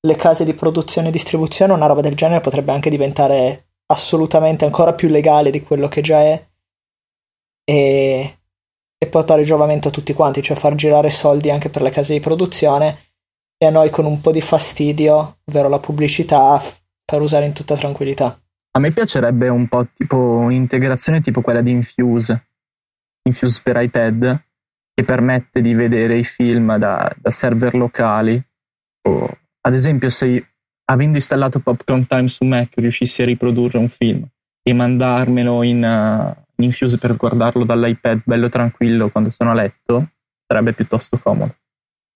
le 0.00 0.16
case 0.16 0.44
di 0.44 0.54
produzione 0.54 1.08
e 1.08 1.12
distribuzione, 1.12 1.72
una 1.72 1.86
roba 1.86 2.00
del 2.00 2.14
genere 2.14 2.40
potrebbe 2.40 2.72
anche 2.72 2.90
diventare 2.90 3.68
assolutamente 3.86 4.64
ancora 4.64 4.92
più 4.92 5.08
legale 5.08 5.50
di 5.50 5.62
quello 5.62 5.88
che 5.88 6.00
già 6.00 6.20
è 6.20 6.46
e, 7.64 8.38
e 8.96 9.06
portare 9.06 9.42
giovamento 9.42 9.88
a 9.88 9.90
tutti 9.90 10.12
quanti, 10.12 10.42
cioè 10.42 10.56
far 10.56 10.74
girare 10.74 11.10
soldi 11.10 11.50
anche 11.50 11.68
per 11.68 11.82
le 11.82 11.90
case 11.90 12.12
di 12.12 12.20
produzione 12.20 13.04
e 13.58 13.66
a 13.66 13.70
noi 13.70 13.90
con 13.90 14.04
un 14.04 14.20
po' 14.20 14.32
di 14.32 14.40
fastidio, 14.40 15.38
ovvero 15.44 15.68
la 15.68 15.78
pubblicità, 15.78 16.60
per 17.04 17.20
usare 17.20 17.46
in 17.46 17.52
tutta 17.52 17.74
tranquillità. 17.74 18.38
A 18.72 18.78
me 18.78 18.92
piacerebbe 18.92 19.48
un 19.48 19.68
po' 19.68 19.86
tipo 19.94 20.16
un'integrazione 20.16 21.20
tipo 21.20 21.40
quella 21.40 21.62
di 21.62 21.70
Infuse, 21.70 22.48
Infuse 23.22 23.60
per 23.62 23.80
iPad, 23.80 24.44
che 24.92 25.04
permette 25.04 25.60
di 25.60 25.74
vedere 25.74 26.18
i 26.18 26.24
film 26.24 26.76
da, 26.76 27.10
da 27.16 27.30
server 27.30 27.74
locali 27.74 28.42
o 29.08 29.38
ad 29.66 29.74
esempio, 29.74 30.08
se 30.10 30.46
avendo 30.84 31.16
installato 31.16 31.58
Popcorn 31.58 32.06
Time 32.06 32.28
su 32.28 32.44
Mac 32.44 32.74
riuscissi 32.76 33.22
a 33.22 33.24
riprodurre 33.24 33.78
un 33.78 33.88
film 33.88 34.24
e 34.62 34.72
mandarmelo 34.72 35.64
in, 35.64 35.82
uh, 35.82 36.62
in 36.62 36.70
per 37.00 37.16
guardarlo 37.16 37.64
dall'iPad 37.64 38.20
bello 38.24 38.48
tranquillo 38.48 39.10
quando 39.10 39.30
sono 39.30 39.50
a 39.50 39.54
letto, 39.54 40.10
sarebbe 40.46 40.72
piuttosto 40.72 41.18
comodo. 41.18 41.56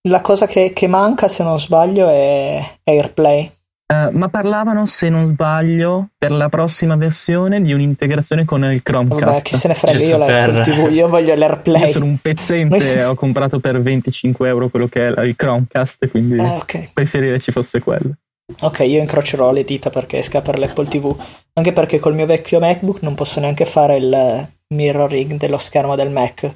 La 0.09 0.21
cosa 0.21 0.47
che, 0.47 0.73
che 0.73 0.87
manca, 0.87 1.27
se 1.27 1.43
non 1.43 1.59
sbaglio, 1.59 2.09
è 2.09 2.65
AirPlay. 2.85 3.51
Uh, 3.91 4.17
ma 4.17 4.29
parlavano, 4.29 4.87
se 4.87 5.09
non 5.09 5.25
sbaglio, 5.25 6.11
per 6.17 6.31
la 6.31 6.49
prossima 6.49 6.95
versione 6.95 7.61
di 7.61 7.73
un'integrazione 7.73 8.45
con 8.45 8.63
il 8.63 8.85
Chromecast. 8.85 9.25
Vabbè, 9.25 9.43
chi 9.43 9.57
se 9.57 9.67
ne 9.67 9.75
frega, 9.75 9.99
io 9.99 10.25
per... 10.25 10.61
TV, 10.61 10.91
io 10.93 11.09
voglio 11.09 11.35
l'AirPlay. 11.35 11.81
Io 11.81 11.87
sono 11.89 12.05
un 12.05 12.17
pezzente, 12.19 13.03
ho 13.03 13.17
comprato 13.17 13.59
per 13.59 13.83
25 13.83 14.47
euro 14.47 14.69
quello 14.69 14.87
che 14.87 15.09
è 15.09 15.21
il 15.23 15.35
Chromecast, 15.35 16.09
quindi 16.09 16.37
eh, 16.37 16.47
okay. 16.47 16.91
preferirei 16.93 17.41
ci 17.41 17.51
fosse 17.51 17.81
quello. 17.81 18.13
Ok, 18.61 18.79
io 18.81 19.01
incrocerò 19.01 19.51
le 19.51 19.65
dita 19.65 19.91
perché 19.91 20.19
esca 20.19 20.41
per 20.41 20.61
l'Apple 20.61 20.87
TV, 20.87 21.17
anche 21.55 21.73
perché 21.73 21.99
col 21.99 22.15
mio 22.15 22.27
vecchio 22.27 22.61
MacBook 22.61 23.03
non 23.03 23.17
posso 23.17 23.41
neanche 23.41 23.65
fare 23.65 23.97
il 23.97 24.49
mirroring 24.69 25.33
dello 25.33 25.59
schermo 25.59 25.97
del 25.97 26.11
Mac 26.11 26.49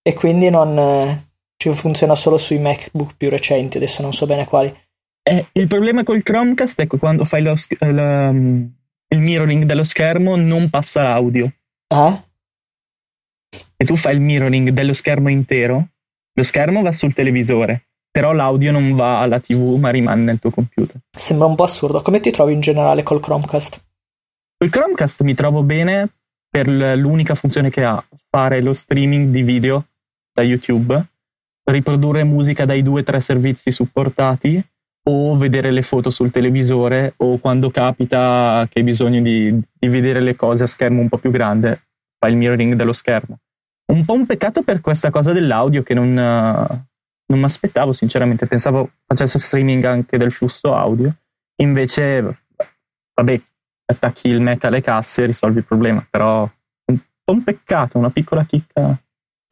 e 0.00 0.14
quindi 0.14 0.48
non 0.48 1.22
cioè, 1.58 1.74
funziona 1.74 2.14
solo 2.14 2.38
sui 2.38 2.58
MacBook 2.58 3.14
più 3.18 3.28
recenti, 3.28 3.76
adesso 3.76 4.00
non 4.00 4.14
so 4.14 4.24
bene 4.24 4.46
quali. 4.46 4.74
Eh, 5.22 5.46
il 5.52 5.66
problema 5.66 6.02
col 6.02 6.22
Chromecast 6.22 6.80
è 6.80 6.86
che 6.86 6.98
quando 6.98 7.24
fai 7.24 7.42
lo, 7.42 7.54
lo, 7.78 8.30
il 9.12 9.20
mirroring 9.20 9.64
dello 9.64 9.84
schermo 9.84 10.36
non 10.36 10.70
passa 10.70 11.02
l'audio. 11.02 11.52
Eh? 11.88 12.22
E 13.76 13.84
tu 13.84 13.96
fai 13.96 14.14
il 14.14 14.20
mirroring 14.20 14.70
dello 14.70 14.92
schermo 14.92 15.28
intero, 15.28 15.88
lo 16.32 16.42
schermo 16.42 16.82
va 16.82 16.92
sul 16.92 17.12
televisore, 17.12 17.88
però 18.10 18.32
l'audio 18.32 18.72
non 18.72 18.94
va 18.94 19.20
alla 19.20 19.40
TV 19.40 19.76
ma 19.76 19.90
rimane 19.90 20.22
nel 20.22 20.38
tuo 20.38 20.50
computer. 20.50 21.00
Sembra 21.10 21.46
un 21.46 21.54
po' 21.54 21.64
assurdo. 21.64 22.02
Come 22.02 22.20
ti 22.20 22.30
trovi 22.30 22.52
in 22.52 22.60
generale 22.60 23.02
col 23.02 23.20
Chromecast? 23.20 23.84
Col 24.56 24.70
Chromecast 24.70 25.22
mi 25.22 25.34
trovo 25.34 25.62
bene 25.62 26.08
per 26.48 26.68
l'unica 26.68 27.34
funzione 27.34 27.70
che 27.70 27.84
ha, 27.84 28.04
fare 28.28 28.60
lo 28.60 28.72
streaming 28.72 29.30
di 29.30 29.42
video 29.42 29.86
da 30.32 30.42
YouTube, 30.42 31.08
riprodurre 31.64 32.24
musica 32.24 32.64
dai 32.64 32.82
due 32.82 33.00
o 33.00 33.04
tre 33.04 33.20
servizi 33.20 33.70
supportati 33.70 34.62
o 35.10 35.36
vedere 35.36 35.70
le 35.70 35.82
foto 35.82 36.10
sul 36.10 36.30
televisore 36.30 37.14
o 37.16 37.38
quando 37.38 37.70
capita 37.70 38.66
che 38.70 38.78
hai 38.78 38.84
bisogno 38.84 39.20
di, 39.20 39.58
di 39.78 39.88
vedere 39.88 40.20
le 40.20 40.36
cose 40.36 40.64
a 40.64 40.66
schermo 40.66 41.00
un 41.00 41.08
po' 41.08 41.18
più 41.18 41.30
grande, 41.30 41.88
fai 42.18 42.30
il 42.30 42.36
mirroring 42.36 42.74
dello 42.74 42.92
schermo. 42.92 43.38
Un 43.92 44.04
po' 44.04 44.12
un 44.12 44.26
peccato 44.26 44.62
per 44.62 44.80
questa 44.80 45.10
cosa 45.10 45.32
dell'audio 45.32 45.82
che 45.82 45.94
non, 45.94 46.12
non 46.14 47.38
mi 47.38 47.44
aspettavo 47.44 47.92
sinceramente, 47.92 48.46
pensavo 48.46 48.90
facesse 49.04 49.38
streaming 49.38 49.82
anche 49.84 50.16
del 50.16 50.30
flusso 50.30 50.74
audio, 50.74 51.12
invece 51.56 52.42
vabbè, 53.14 53.40
attacchi 53.86 54.28
il 54.28 54.40
Mac 54.40 54.64
alle 54.64 54.80
casse 54.80 55.24
e 55.24 55.26
risolvi 55.26 55.58
il 55.58 55.64
problema, 55.64 56.06
però 56.08 56.48
un 56.84 56.98
po' 57.24 57.32
un 57.32 57.42
peccato, 57.42 57.98
una 57.98 58.10
piccola 58.10 58.44
chicca. 58.44 58.96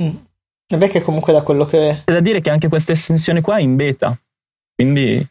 Mm. 0.02 0.16
Vabbè 0.70 0.88
che 0.88 1.00
comunque 1.00 1.32
da 1.32 1.42
quello 1.42 1.64
che... 1.64 2.02
È 2.04 2.12
da 2.12 2.20
dire 2.20 2.40
che 2.40 2.50
anche 2.50 2.68
questa 2.68 2.92
estensione 2.92 3.40
qua 3.40 3.56
è 3.56 3.62
in 3.62 3.74
beta, 3.74 4.16
quindi 4.74 5.26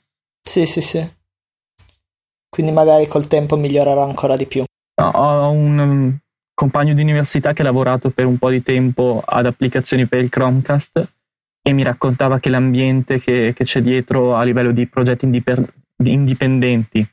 sì, 0.48 0.66
sì, 0.66 0.82
sì. 0.82 1.16
Quindi 2.50 2.72
magari 2.72 3.06
col 3.08 3.28
tempo 3.28 3.56
migliorerà 3.58 4.04
ancora 4.04 4.36
di 4.36 4.46
più. 4.46 4.64
Ho 5.00 5.50
un 5.52 5.78
um, 5.78 6.18
compagno 6.54 6.94
di 6.94 7.02
università 7.02 7.54
che 7.54 7.62
ha 7.62 7.66
lavorato 7.66 8.10
per 8.10 8.26
un 8.26 8.38
po' 8.38 8.50
di 8.50 8.64
tempo 8.64 9.22
ad 9.24 9.46
applicazioni 9.46 10.08
per 10.08 10.20
il 10.20 10.30
Chromecast 10.30 11.08
e 11.62 11.74
mi 11.74 11.84
raccontava 11.84 12.40
che 12.40 12.50
l'ambiente 12.50 13.20
che, 13.20 13.54
che 13.54 13.64
c'è 13.64 13.82
dietro 13.82 14.36
a 14.36 14.44
livello 14.44 14.72
di 14.72 14.88
progetti 14.88 15.26
indiper- 15.26 15.72
indipendenti 16.04 17.08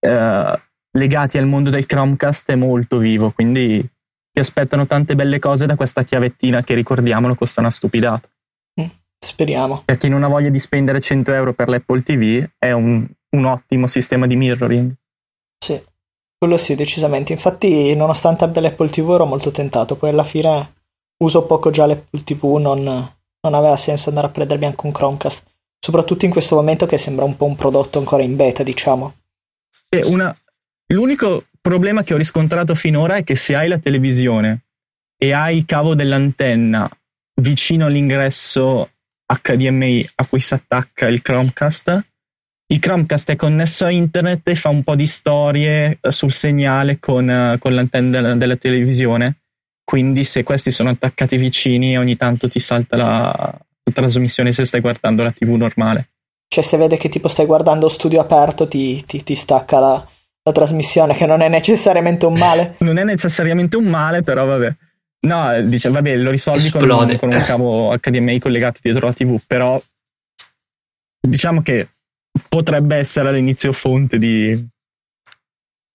eh, 0.00 0.62
legati 0.92 1.38
al 1.38 1.46
mondo 1.46 1.70
del 1.70 1.86
Chromecast 1.86 2.50
è 2.50 2.56
molto 2.56 2.98
vivo, 2.98 3.30
quindi 3.30 3.80
ti 4.32 4.40
aspettano 4.40 4.86
tante 4.86 5.14
belle 5.14 5.38
cose 5.38 5.66
da 5.66 5.76
questa 5.76 6.02
chiavettina 6.02 6.62
che 6.62 6.74
ricordiamolo 6.74 7.34
costa 7.34 7.60
una 7.60 7.70
stupidata. 7.70 8.28
Speriamo. 9.22 9.82
Per 9.84 9.98
chi 9.98 10.08
non 10.08 10.22
ha 10.22 10.28
voglia 10.28 10.48
di 10.48 10.58
spendere 10.58 11.00
100 11.00 11.32
euro 11.32 11.52
per 11.52 11.68
l'Apple 11.68 12.02
TV, 12.02 12.48
è 12.58 12.72
un, 12.72 13.06
un 13.36 13.44
ottimo 13.44 13.86
sistema 13.86 14.26
di 14.26 14.34
mirroring. 14.34 14.92
Sì, 15.62 15.80
quello 16.38 16.56
sì, 16.56 16.74
decisamente. 16.74 17.32
Infatti, 17.32 17.94
nonostante 17.94 18.44
abbia 18.44 18.62
l'Apple 18.62 18.88
TV, 18.88 19.10
ero 19.10 19.26
molto 19.26 19.50
tentato. 19.50 19.96
Poi 19.96 20.08
alla 20.08 20.24
fine 20.24 20.74
uso 21.18 21.44
poco 21.44 21.70
già 21.70 21.84
l'Apple 21.84 22.24
TV, 22.24 22.56
non, 22.56 22.82
non 22.82 23.54
aveva 23.54 23.76
senso 23.76 24.08
andare 24.08 24.28
a 24.28 24.30
prendermi 24.30 24.64
anche 24.64 24.86
un 24.86 24.92
Chromecast. 24.92 25.44
Soprattutto 25.78 26.24
in 26.24 26.30
questo 26.30 26.56
momento 26.56 26.86
che 26.86 26.96
sembra 26.96 27.26
un 27.26 27.36
po' 27.36 27.44
un 27.44 27.56
prodotto 27.56 27.98
ancora 27.98 28.22
in 28.22 28.36
beta, 28.36 28.62
diciamo. 28.62 29.14
Una... 30.04 30.34
L'unico 30.92 31.44
problema 31.60 32.02
che 32.02 32.14
ho 32.14 32.16
riscontrato 32.16 32.74
finora 32.74 33.16
è 33.16 33.24
che 33.24 33.36
se 33.36 33.54
hai 33.54 33.68
la 33.68 33.78
televisione 33.78 34.64
e 35.16 35.32
hai 35.32 35.56
il 35.56 35.66
cavo 35.66 35.94
dell'antenna 35.94 36.90
vicino 37.40 37.86
all'ingresso 37.86 38.90
HDMI 39.30 40.08
a 40.16 40.26
cui 40.26 40.40
si 40.40 40.54
attacca 40.54 41.06
il 41.06 41.22
Chromecast. 41.22 42.04
Il 42.66 42.78
Chromecast 42.78 43.30
è 43.30 43.36
connesso 43.36 43.84
a 43.84 43.90
internet 43.90 44.48
e 44.48 44.54
fa 44.54 44.68
un 44.68 44.82
po' 44.82 44.94
di 44.94 45.06
storie 45.06 45.98
eh, 46.00 46.10
sul 46.10 46.32
segnale 46.32 46.98
con, 46.98 47.28
uh, 47.28 47.58
con 47.58 47.74
l'antenna 47.74 48.10
della, 48.10 48.34
della, 48.34 48.56
televisione. 48.56 49.38
Quindi, 49.84 50.24
se 50.24 50.42
questi 50.44 50.70
sono 50.70 50.90
attaccati 50.90 51.36
vicini, 51.36 51.98
ogni 51.98 52.16
tanto 52.16 52.48
ti 52.48 52.60
salta 52.60 52.96
la, 52.96 53.32
la 53.32 53.92
trasmissione 53.92 54.52
se 54.52 54.64
stai 54.64 54.80
guardando 54.80 55.22
la 55.22 55.32
TV 55.32 55.50
normale. 55.50 56.10
Cioè, 56.46 56.62
se 56.62 56.76
vede 56.76 56.96
che 56.96 57.08
tipo 57.08 57.28
stai 57.28 57.46
guardando 57.46 57.88
studio 57.88 58.20
aperto, 58.20 58.68
ti, 58.68 59.04
ti, 59.04 59.22
ti 59.24 59.34
stacca 59.34 59.80
la, 59.80 60.08
la 60.42 60.52
trasmissione, 60.52 61.14
che 61.14 61.26
non 61.26 61.40
è 61.40 61.48
necessariamente 61.48 62.26
un 62.26 62.34
male. 62.34 62.76
non 62.80 62.98
è 62.98 63.04
necessariamente 63.04 63.76
un 63.76 63.86
male, 63.86 64.22
però 64.22 64.44
vabbè. 64.46 64.76
No, 65.22 65.62
dice, 65.62 65.90
vabbè, 65.90 66.16
lo 66.16 66.30
risolvi 66.30 66.70
con 66.70 66.88
un, 66.88 67.16
con 67.18 67.30
un, 67.30 67.42
cavo 67.44 67.94
HDMI 67.96 68.38
collegato 68.38 68.80
dietro 68.82 69.06
la 69.06 69.12
TV, 69.12 69.38
però 69.46 69.80
diciamo 71.20 71.60
che 71.60 71.90
potrebbe 72.48 72.96
essere 72.96 73.28
all'inizio 73.28 73.72
fonte 73.72 74.16
di, 74.16 74.54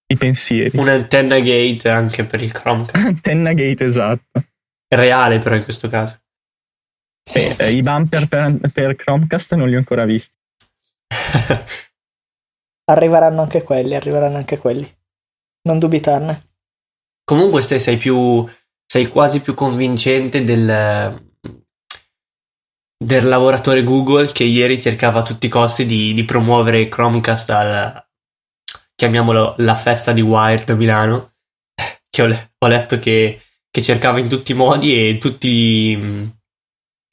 di 0.05 0.17
pensieri. 0.17 0.77
Un'antenna 0.77 1.39
gate 1.39 1.89
anche 1.89 2.23
per 2.23 2.43
il 2.43 2.51
Chromecast. 2.51 2.95
Antenna 3.03 3.53
gate, 3.53 3.83
esatto. 3.83 4.43
Reale 4.87 5.39
però 5.39 5.55
in 5.55 5.63
questo 5.63 5.89
caso. 5.89 6.19
Sì, 7.27 7.39
eh, 7.57 7.71
i 7.71 7.81
bumper 7.81 8.27
per, 8.27 8.59
per 8.71 8.95
Chromecast 8.95 9.55
non 9.55 9.67
li 9.67 9.75
ho 9.75 9.79
ancora 9.79 10.05
visti. 10.05 10.35
arriveranno 12.85 13.41
anche 13.41 13.63
quelli, 13.63 13.95
arriveranno 13.95 14.37
anche 14.37 14.59
quelli. 14.59 14.87
Non 15.63 15.79
dubitarne. 15.79 16.41
Comunque 17.23 17.63
sei 17.63 17.97
più 17.97 18.47
sei 18.85 19.07
quasi 19.07 19.41
più 19.41 19.53
convincente 19.53 20.43
del, 20.43 21.21
del 22.97 23.27
lavoratore 23.27 23.83
Google 23.83 24.31
che 24.31 24.43
ieri 24.43 24.81
cercava 24.81 25.19
a 25.19 25.23
tutti 25.23 25.47
i 25.47 25.49
costi 25.49 25.85
di, 25.85 26.13
di 26.13 26.23
promuovere 26.23 26.87
Chromecast 26.87 27.49
al, 27.49 28.05
chiamiamolo 28.95 29.55
la 29.57 29.75
festa 29.75 30.13
di 30.13 30.21
Wired 30.21 30.69
a 30.69 30.75
Milano, 30.75 31.33
che 32.09 32.21
ho, 32.21 32.49
ho 32.57 32.67
letto 32.67 32.97
che, 32.99 33.41
che, 33.69 33.81
cercava 33.81 34.19
in 34.19 34.29
tutti 34.29 34.53
i 34.53 34.55
modi 34.55 34.93
e 34.93 35.17
tutti, 35.17 36.31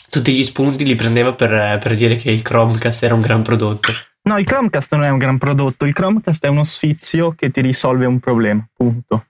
tutti 0.08 0.32
gli 0.32 0.44
spunti 0.44 0.85
li 0.85 0.94
prendeva 0.94 1.35
per, 1.35 1.78
per 1.78 1.94
dire 1.96 2.16
che 2.16 2.30
il 2.30 2.42
Chromecast 2.42 3.02
era 3.02 3.14
un 3.14 3.20
gran 3.20 3.42
prodotto. 3.42 3.92
No, 4.24 4.38
il 4.38 4.46
Chromecast 4.46 4.92
non 4.94 5.02
è 5.02 5.08
un 5.08 5.18
gran 5.18 5.38
prodotto, 5.38 5.85
il 5.85 5.92
Chromecast 5.92 6.44
è 6.44 6.48
uno 6.48 6.62
sfizio 6.62 7.32
che 7.32 7.50
ti 7.50 7.61
risolve 7.61 8.06
un 8.06 8.20
problema, 8.20 8.64
punto 8.72 9.26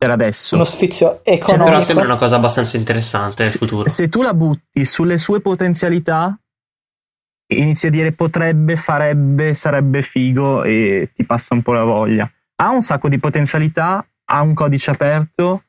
per 0.00 0.10
adesso. 0.10 0.54
Uno 0.54 0.64
sfizio 0.64 1.20
economico. 1.22 1.68
Però 1.68 1.80
sembra 1.82 2.04
una 2.06 2.16
cosa 2.16 2.36
abbastanza 2.36 2.78
interessante 2.78 3.42
nel 3.42 3.52
se, 3.52 3.58
futuro. 3.58 3.86
Se 3.90 4.08
tu 4.08 4.22
la 4.22 4.32
butti 4.32 4.82
sulle 4.86 5.18
sue 5.18 5.42
potenzialità, 5.42 6.34
inizi 7.48 7.88
a 7.88 7.90
dire 7.90 8.12
potrebbe, 8.12 8.76
farebbe, 8.76 9.52
sarebbe 9.52 10.00
figo 10.00 10.62
e 10.62 11.10
ti 11.14 11.22
passa 11.24 11.52
un 11.52 11.60
po' 11.60 11.72
la 11.72 11.84
voglia. 11.84 12.30
Ha 12.56 12.70
un 12.70 12.80
sacco 12.80 13.10
di 13.10 13.18
potenzialità, 13.18 14.02
ha 14.24 14.40
un 14.40 14.54
codice 14.54 14.90
aperto, 14.90 15.64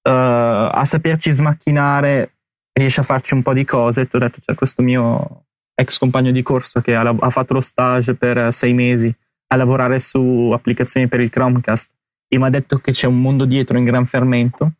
uh, 0.00 0.10
a 0.10 0.82
saperci 0.84 1.30
smacchinare 1.30 2.36
riesce 2.72 3.00
a 3.00 3.04
farci 3.04 3.34
un 3.34 3.42
po' 3.42 3.52
di 3.52 3.66
cose. 3.66 4.08
Ti 4.08 4.16
ho 4.16 4.18
detto, 4.18 4.38
c'è 4.40 4.54
questo 4.54 4.80
mio 4.80 5.44
ex 5.74 5.98
compagno 5.98 6.30
di 6.30 6.40
corso 6.40 6.80
che 6.80 6.94
ha, 6.94 7.02
ha 7.02 7.30
fatto 7.30 7.52
lo 7.52 7.60
stage 7.60 8.14
per 8.14 8.50
sei 8.50 8.72
mesi 8.72 9.14
a 9.48 9.56
lavorare 9.56 9.98
su 9.98 10.50
applicazioni 10.54 11.06
per 11.06 11.20
il 11.20 11.28
Chromecast 11.28 11.92
e 12.28 12.38
mi 12.38 12.44
ha 12.44 12.50
detto 12.50 12.78
che 12.78 12.92
c'è 12.92 13.06
un 13.06 13.20
mondo 13.20 13.44
dietro 13.44 13.78
in 13.78 13.84
gran 13.84 14.06
fermento. 14.06 14.72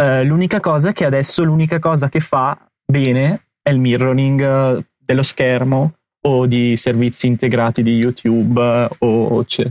Uh, 0.00 0.22
l'unica 0.24 0.60
cosa 0.60 0.90
è 0.90 0.92
che 0.92 1.04
adesso 1.04 1.44
l'unica 1.44 1.78
cosa 1.78 2.08
che 2.08 2.20
fa 2.20 2.58
bene 2.84 3.48
è 3.62 3.70
il 3.70 3.78
mirroring 3.78 4.40
uh, 4.40 4.84
dello 4.96 5.22
schermo 5.22 5.94
o 6.24 6.46
di 6.46 6.76
servizi 6.76 7.26
integrati 7.26 7.82
di 7.82 7.92
YouTube 7.92 8.60
uh, 8.60 9.06
o 9.06 9.44
c'è, 9.44 9.70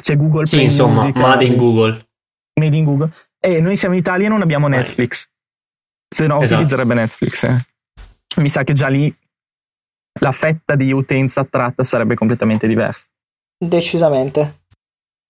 c'è, 0.00 0.16
Google 0.16 0.46
sì, 0.46 0.56
Play 0.56 0.66
insomma, 0.66 1.02
Music. 1.02 1.16
Made 1.16 1.44
in 1.44 1.56
Google. 1.56 2.06
Made 2.60 2.76
in 2.76 2.84
Google. 2.84 3.12
E 3.38 3.60
noi 3.60 3.76
siamo 3.76 3.94
in 3.94 4.00
Italia 4.00 4.26
e 4.26 4.30
non 4.30 4.42
abbiamo 4.42 4.68
Netflix. 4.68 5.28
Se 6.08 6.26
no 6.26 6.40
esatto. 6.40 6.60
utilizzerebbe 6.60 6.94
Netflix. 6.94 7.42
Eh. 7.44 7.66
Mi 8.36 8.48
sa 8.48 8.64
che 8.64 8.72
già 8.72 8.88
lì 8.88 9.14
la 10.20 10.32
fetta 10.32 10.74
di 10.74 10.92
utenza 10.92 11.40
attratta 11.40 11.82
sarebbe 11.82 12.14
completamente 12.14 12.66
diversa. 12.66 13.06
Decisamente. 13.58 14.61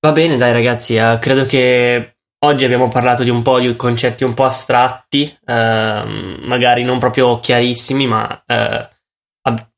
Va 0.05 0.11
bene, 0.11 0.37
dai 0.37 0.51
ragazzi, 0.51 0.97
eh, 0.97 1.17
credo 1.21 1.47
che 1.47 2.17
oggi 2.45 2.65
abbiamo 2.65 2.89
parlato 2.89 3.23
di 3.23 3.31
un 3.31 3.41
po' 3.43 3.61
di 3.61 3.77
concetti 3.77 4.25
un 4.25 4.35
po' 4.35 4.43
astratti, 4.43 5.33
ehm, 5.47 6.39
magari 6.43 6.83
non 6.83 6.99
proprio 6.99 7.39
chiarissimi, 7.39 8.09
ma 8.09 8.43
eh, 8.45 8.89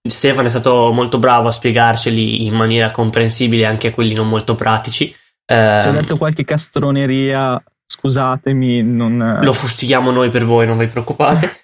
Stefano 0.08 0.46
è 0.46 0.50
stato 0.50 0.92
molto 0.94 1.18
bravo 1.18 1.48
a 1.48 1.52
spiegarceli 1.52 2.46
in 2.46 2.54
maniera 2.54 2.90
comprensibile 2.90 3.66
anche 3.66 3.88
a 3.88 3.92
quelli 3.92 4.14
non 4.14 4.30
molto 4.30 4.54
pratici. 4.54 5.14
Eh, 5.44 5.76
Se 5.78 5.88
ho 5.90 5.92
detto 5.92 6.16
qualche 6.16 6.44
castroneria, 6.44 7.62
scusatemi, 7.84 8.82
non... 8.82 9.40
lo 9.42 9.52
fustighiamo 9.52 10.10
noi 10.10 10.30
per 10.30 10.46
voi, 10.46 10.66
non 10.66 10.78
vi 10.78 10.86
preoccupate. 10.86 11.63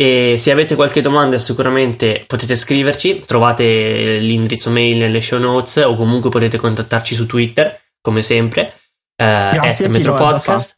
E 0.00 0.36
se 0.38 0.50
avete 0.50 0.76
qualche 0.76 1.02
domanda 1.02 1.38
sicuramente 1.38 2.24
potete 2.26 2.56
scriverci, 2.56 3.22
trovate 3.26 4.16
l'indirizzo 4.16 4.70
mail 4.70 4.96
nelle 4.96 5.20
show 5.20 5.38
notes 5.38 5.76
o 5.76 5.94
comunque 5.94 6.30
potete 6.30 6.56
contattarci 6.56 7.14
su 7.14 7.26
Twitter, 7.26 7.78
come 8.00 8.22
sempre. 8.22 8.80
Eh, 9.14 9.50
Grazie 9.52 9.84
a 9.84 9.88
Metro 9.90 10.14
Podcast. 10.14 10.74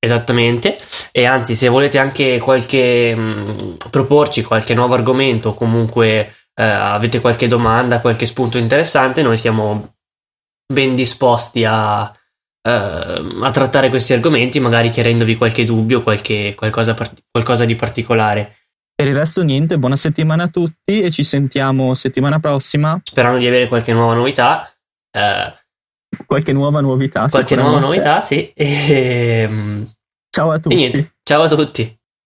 Esattamente, 0.00 0.76
e 1.12 1.24
anzi 1.24 1.54
se 1.54 1.68
volete 1.68 1.98
anche 1.98 2.40
qualche 2.40 3.14
mh, 3.14 3.76
proporci 3.92 4.42
qualche 4.42 4.74
nuovo 4.74 4.94
argomento 4.94 5.50
o 5.50 5.54
comunque 5.54 6.34
eh, 6.52 6.62
avete 6.64 7.20
qualche 7.20 7.46
domanda, 7.46 8.00
qualche 8.00 8.26
spunto 8.26 8.58
interessante, 8.58 9.22
noi 9.22 9.38
siamo 9.38 9.94
ben 10.66 10.96
disposti 10.96 11.64
a, 11.64 12.12
a 12.68 13.50
trattare 13.52 13.88
questi 13.88 14.12
argomenti, 14.12 14.58
magari 14.58 14.90
chiarendovi 14.90 15.36
qualche 15.36 15.64
dubbio, 15.64 16.02
qualche, 16.02 16.54
qualcosa, 16.56 16.96
qualcosa 17.30 17.64
di 17.64 17.74
particolare. 17.74 18.56
Per 18.94 19.06
il 19.06 19.14
resto 19.14 19.42
niente, 19.42 19.78
buona 19.78 19.96
settimana 19.96 20.44
a 20.44 20.48
tutti 20.48 21.02
e 21.02 21.10
ci 21.10 21.22
sentiamo 21.22 21.94
settimana 21.94 22.40
prossima. 22.40 22.98
Sperando 23.04 23.38
di 23.38 23.46
avere 23.46 23.68
qualche 23.68 23.92
nuova 23.92 24.14
novità. 24.14 24.68
Uh, 25.12 26.24
qualche 26.26 26.52
nuova 26.52 26.80
novità. 26.80 27.26
Qualche 27.28 27.56
nuova 27.56 27.78
novità, 27.78 28.22
sì. 28.22 28.50
E, 28.56 29.86
ciao 30.30 30.50
a 30.50 30.58
tutti. 30.58 30.74
Niente, 30.74 31.16
ciao 31.22 31.42
a 31.42 31.48
tutti. 31.48 31.98